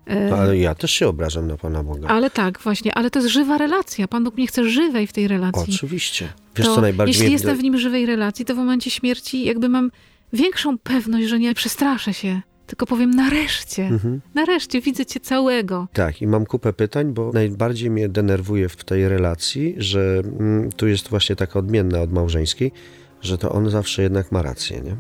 E, 0.06 0.30
No, 0.30 0.38
ale 0.38 0.58
ja 0.58 0.75
też 0.75 0.91
się 0.91 1.08
obrażam 1.08 1.47
na 1.47 1.58
Pana 1.58 1.84
Boga. 1.84 2.08
ale 2.08 2.30
tak, 2.30 2.60
właśnie, 2.60 2.93
ale 2.97 3.10
to 3.12 3.19
jest 3.19 3.32
żywa 3.32 3.58
relacja. 3.58 4.08
Pan 4.08 4.23
Bóg 4.23 4.38
mnie 4.38 4.47
chce 4.47 4.69
żywej 4.69 5.08
w 5.08 5.13
tej 5.13 5.28
relacji. 5.28 5.73
Oczywiście. 5.75 6.28
Wiesz, 6.56 6.67
to 6.67 6.75
co 6.75 6.82
najbardziej 6.82 7.12
jeśli 7.12 7.25
mnie... 7.25 7.34
jestem 7.34 7.58
w 7.58 7.63
nim 7.63 7.78
żywej 7.78 8.06
relacji, 8.06 8.45
to 8.45 8.54
w 8.56 8.58
momencie 8.58 8.91
śmierci 8.91 9.45
jakby 9.45 9.69
mam 9.69 9.91
większą 10.34 10.78
pewność, 10.78 11.28
że 11.28 11.39
nie 11.39 11.54
przestraszę 11.56 12.13
się, 12.13 12.41
tylko 12.69 12.86
powiem 12.86 13.12
nareszcie, 13.12 13.84
Mhm. 13.84 14.21
nareszcie 14.36 14.82
widzę 14.82 15.05
cię 15.05 15.19
całego. 15.19 15.88
Tak, 15.93 16.21
i 16.21 16.27
mam 16.27 16.45
kupę 16.45 16.73
pytań, 16.73 17.13
bo 17.13 17.32
najbardziej 17.34 17.89
mnie 17.89 18.10
denerwuje 18.10 18.69
w 18.69 18.84
tej 18.84 19.10
relacji, 19.10 19.75
że 19.77 20.21
mm, 20.39 20.71
tu 20.71 20.88
jest 20.88 21.08
właśnie 21.10 21.36
taka 21.36 21.60
odmienna 21.60 22.01
od 22.01 22.13
małżeńskiej, 22.13 22.71
że 23.21 23.38
to 23.38 23.51
on 23.51 23.69
zawsze 23.69 24.01
jednak 24.01 24.32
ma 24.32 24.41
rację, 24.41 24.82
nie? 24.82 24.95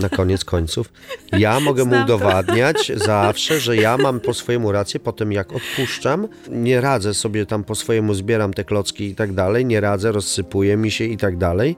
Na 0.00 0.08
koniec 0.08 0.44
końców. 0.54 0.92
Ja 1.32 1.60
mogę 1.60 1.84
mu 1.84 1.90
Znam 1.90 2.06
to. 2.06 2.14
udowadniać 2.16 2.92
zawsze, 3.06 3.60
że 3.60 3.76
ja 3.76 3.96
mam 3.98 4.20
po 4.20 4.34
swojemu 4.34 4.72
rację, 4.72 5.00
potem 5.00 5.32
jak 5.32 5.52
odpuszczam, 5.52 6.28
nie 6.50 6.80
radzę 6.80 7.14
sobie 7.14 7.46
tam 7.46 7.64
po 7.64 7.74
swojemu, 7.74 8.14
zbieram 8.14 8.52
te 8.54 8.64
klocki 8.64 9.04
i 9.04 9.14
tak 9.14 9.32
dalej, 9.32 9.64
nie 9.66 9.80
radzę, 9.80 10.12
rozsypuje 10.12 10.76
mi 10.76 10.90
się 10.90 11.04
i 11.04 11.16
tak 11.16 11.36
dalej. 11.36 11.76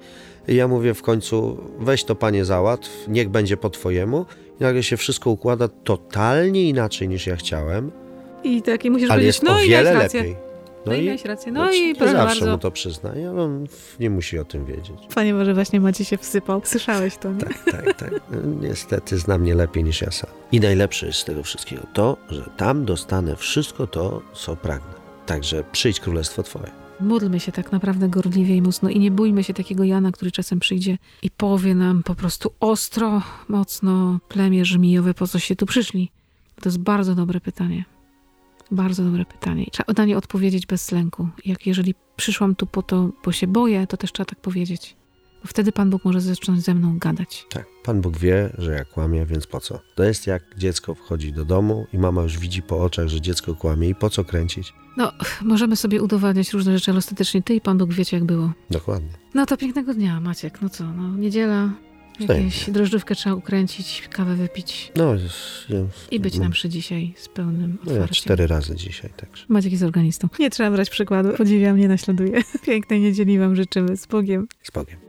I 0.49 0.55
ja 0.55 0.68
mówię 0.68 0.94
w 0.94 1.03
końcu, 1.03 1.59
weź 1.81 2.05
to 2.05 2.14
panie 2.14 2.44
załatw, 2.44 2.90
niech 3.09 3.29
będzie 3.29 3.57
po 3.57 3.71
twojemu. 3.71 4.27
Nagle 4.61 4.83
się 4.83 4.97
wszystko 4.97 5.31
układa 5.31 5.68
totalnie 5.68 6.68
inaczej 6.68 7.09
niż 7.09 7.27
ja 7.27 7.37
chciałem. 7.37 7.90
I 8.44 8.62
tak, 8.62 8.85
i 8.85 8.90
musisz 8.90 9.11
Ale 9.11 9.18
powiedzieć, 9.18 9.37
jest 9.37 9.42
no 9.42 9.55
o 9.55 9.61
i 9.61 9.68
wiele 9.68 9.94
lepiej. 9.94 10.37
No, 10.87 10.94
i 10.94 11.05
miałeś 11.05 11.25
rację. 11.25 11.53
No, 11.53 11.64
no, 11.64 11.73
i 11.73 11.94
proszę 11.94 12.12
zawsze 12.12 12.40
bardzo. 12.40 12.53
mu 12.53 12.59
to 12.59 12.71
przyznaje, 12.71 13.29
ale 13.29 13.42
on 13.42 13.66
nie 14.01 14.11
musi 14.11 14.38
o 14.38 14.44
tym 14.44 14.64
wiedzieć. 14.64 14.97
Panie 15.14 15.35
Boże, 15.35 15.55
właśnie 15.55 15.81
Macie 15.81 16.05
się 16.05 16.18
wsypał. 16.18 16.61
Słyszałeś 16.64 17.16
to, 17.16 17.33
nie? 17.33 17.38
Tak, 17.40 17.64
tak, 17.64 17.97
tak. 17.97 18.11
No, 18.31 18.38
Niestety 18.61 19.18
zna 19.18 19.38
mnie 19.38 19.55
lepiej 19.55 19.85
niż 19.85 20.01
ja 20.01 20.11
sam. 20.11 20.31
I 20.53 20.61
najlepsze 20.61 21.07
jest 21.07 21.18
z 21.18 21.25
tego 21.25 21.42
wszystkiego 21.42 21.83
to, 21.92 22.16
że 22.31 22.51
tam 22.57 22.85
dostanę 22.85 23.37
wszystko 23.37 23.87
to, 23.87 24.23
co 24.35 24.57
pragnę. 24.57 24.94
Także 25.27 25.64
przyjdź 25.73 26.01
królestwo 26.01 26.42
Twoje. 26.42 26.88
Módlmy 27.01 27.41
się 27.41 27.53
tak 27.53 27.73
naprawdę 27.73 28.09
gorliwie 28.09 28.57
i 28.57 28.63
mocno 28.63 28.89
i 28.89 28.99
nie 28.99 29.11
bójmy 29.11 29.45
się 29.45 29.55
takiego 29.55 29.85
Jana, 29.85 30.13
który 30.13 30.31
czasem 30.31 30.61
przyjdzie 30.61 30.99
i 31.23 31.31
powie 31.31 31.75
nam 31.75 32.03
po 32.03 32.15
prostu 32.15 32.53
ostro, 32.61 33.23
mocno, 33.49 34.19
plemię 34.29 34.65
żmijowe, 34.65 35.15
po 35.15 35.27
co 35.27 35.39
się 35.39 35.57
tu 35.57 35.67
przyszli. 35.67 36.11
To 36.61 36.69
jest 36.69 36.79
bardzo 36.79 37.15
dobre 37.15 37.41
pytanie. 37.41 37.85
Bardzo 38.71 39.05
dobre 39.05 39.25
pytanie. 39.25 39.67
Trzeba 39.73 39.93
na 39.97 40.05
nie 40.05 40.17
odpowiedzieć 40.17 40.67
bez 40.67 40.93
lęku. 40.93 41.29
Jak 41.45 41.67
jeżeli 41.67 41.95
przyszłam 42.17 42.55
tu 42.55 42.67
po 42.67 42.83
to, 42.83 43.11
bo 43.25 43.33
się 43.33 43.47
boję, 43.47 43.87
to 43.87 43.97
też 43.97 44.13
trzeba 44.13 44.25
tak 44.25 44.41
powiedzieć. 44.41 44.97
Bo 45.42 45.48
wtedy 45.48 45.72
Pan 45.72 45.90
Bóg 45.90 46.05
może 46.05 46.20
zacząć 46.20 46.64
ze 46.64 46.74
mną 46.74 46.98
gadać. 46.98 47.46
Tak, 47.51 47.66
Pan 47.85 48.01
Bóg 48.01 48.18
wie, 48.18 48.51
że 48.59 48.72
ja 48.72 48.85
kłamię, 48.85 49.27
więc 49.27 49.46
po 49.46 49.61
co? 49.61 49.81
To 49.94 50.05
jest 50.05 50.27
jak 50.27 50.42
dziecko 50.57 50.94
wchodzi 50.94 51.33
do 51.33 51.44
domu 51.44 51.87
i 51.92 51.98
mama 51.98 52.22
już 52.22 52.38
widzi 52.38 52.62
po 52.62 52.85
oczach, 52.85 53.09
że 53.09 53.20
dziecko 53.20 53.55
kłamie 53.55 53.88
i 53.88 53.94
po 53.94 54.11
co 54.11 54.24
kręcić? 54.24 54.72
No, 54.96 55.12
możemy 55.42 55.77
sobie 55.77 56.03
udowadniać 56.03 56.53
różne 56.53 56.79
rzeczy, 56.79 56.90
ale 56.90 56.98
ostatecznie 56.98 57.42
ty 57.42 57.55
i 57.55 57.61
Pan 57.61 57.79
Bóg 57.79 57.92
wiecie, 57.92 58.16
jak 58.16 58.24
było. 58.27 58.53
Dokładnie. 58.70 59.11
No 59.35 59.46
to 59.46 59.57
pięknego 59.57 59.94
dnia, 59.94 60.20
Maciek. 60.20 60.62
No 60.62 60.68
co, 60.68 60.85
no 60.92 61.16
niedziela, 61.16 61.70
jakieś 62.20 62.70
drożdżówkę 62.70 63.14
trzeba 63.14 63.35
ukręcić, 63.37 64.09
kawę 64.12 64.35
wypić 64.35 64.92
No, 64.96 65.14
jest- 65.14 65.35
ja, 65.68 65.79
i 66.11 66.20
być 66.20 66.37
no, 66.37 66.42
na 66.42 66.48
mszy 66.48 66.68
dzisiaj 66.68 67.14
z 67.16 67.29
pełnym 67.29 67.79
No 67.85 67.92
ja 67.92 67.98
otwarciem. 67.98 68.22
cztery 68.22 68.46
razy 68.46 68.77
dzisiaj, 68.77 69.11
także. 69.16 69.44
Maciek 69.48 69.72
jest 69.72 69.85
organistą. 69.85 70.29
Nie 70.38 70.51
trzeba 70.51 70.70
brać 70.70 70.90
przykładu. 70.90 71.29
Podziwiam, 71.37 71.77
nie 71.77 71.88
naśladuję. 71.88 72.42
Pięknej 72.66 73.01
niedzieli 73.01 73.38
wam 73.38 73.57
życzymy. 73.57 73.96
Z 73.96 74.07
Bogiem. 74.07 74.48
Z 74.62 74.70
Bogiem. 74.70 75.08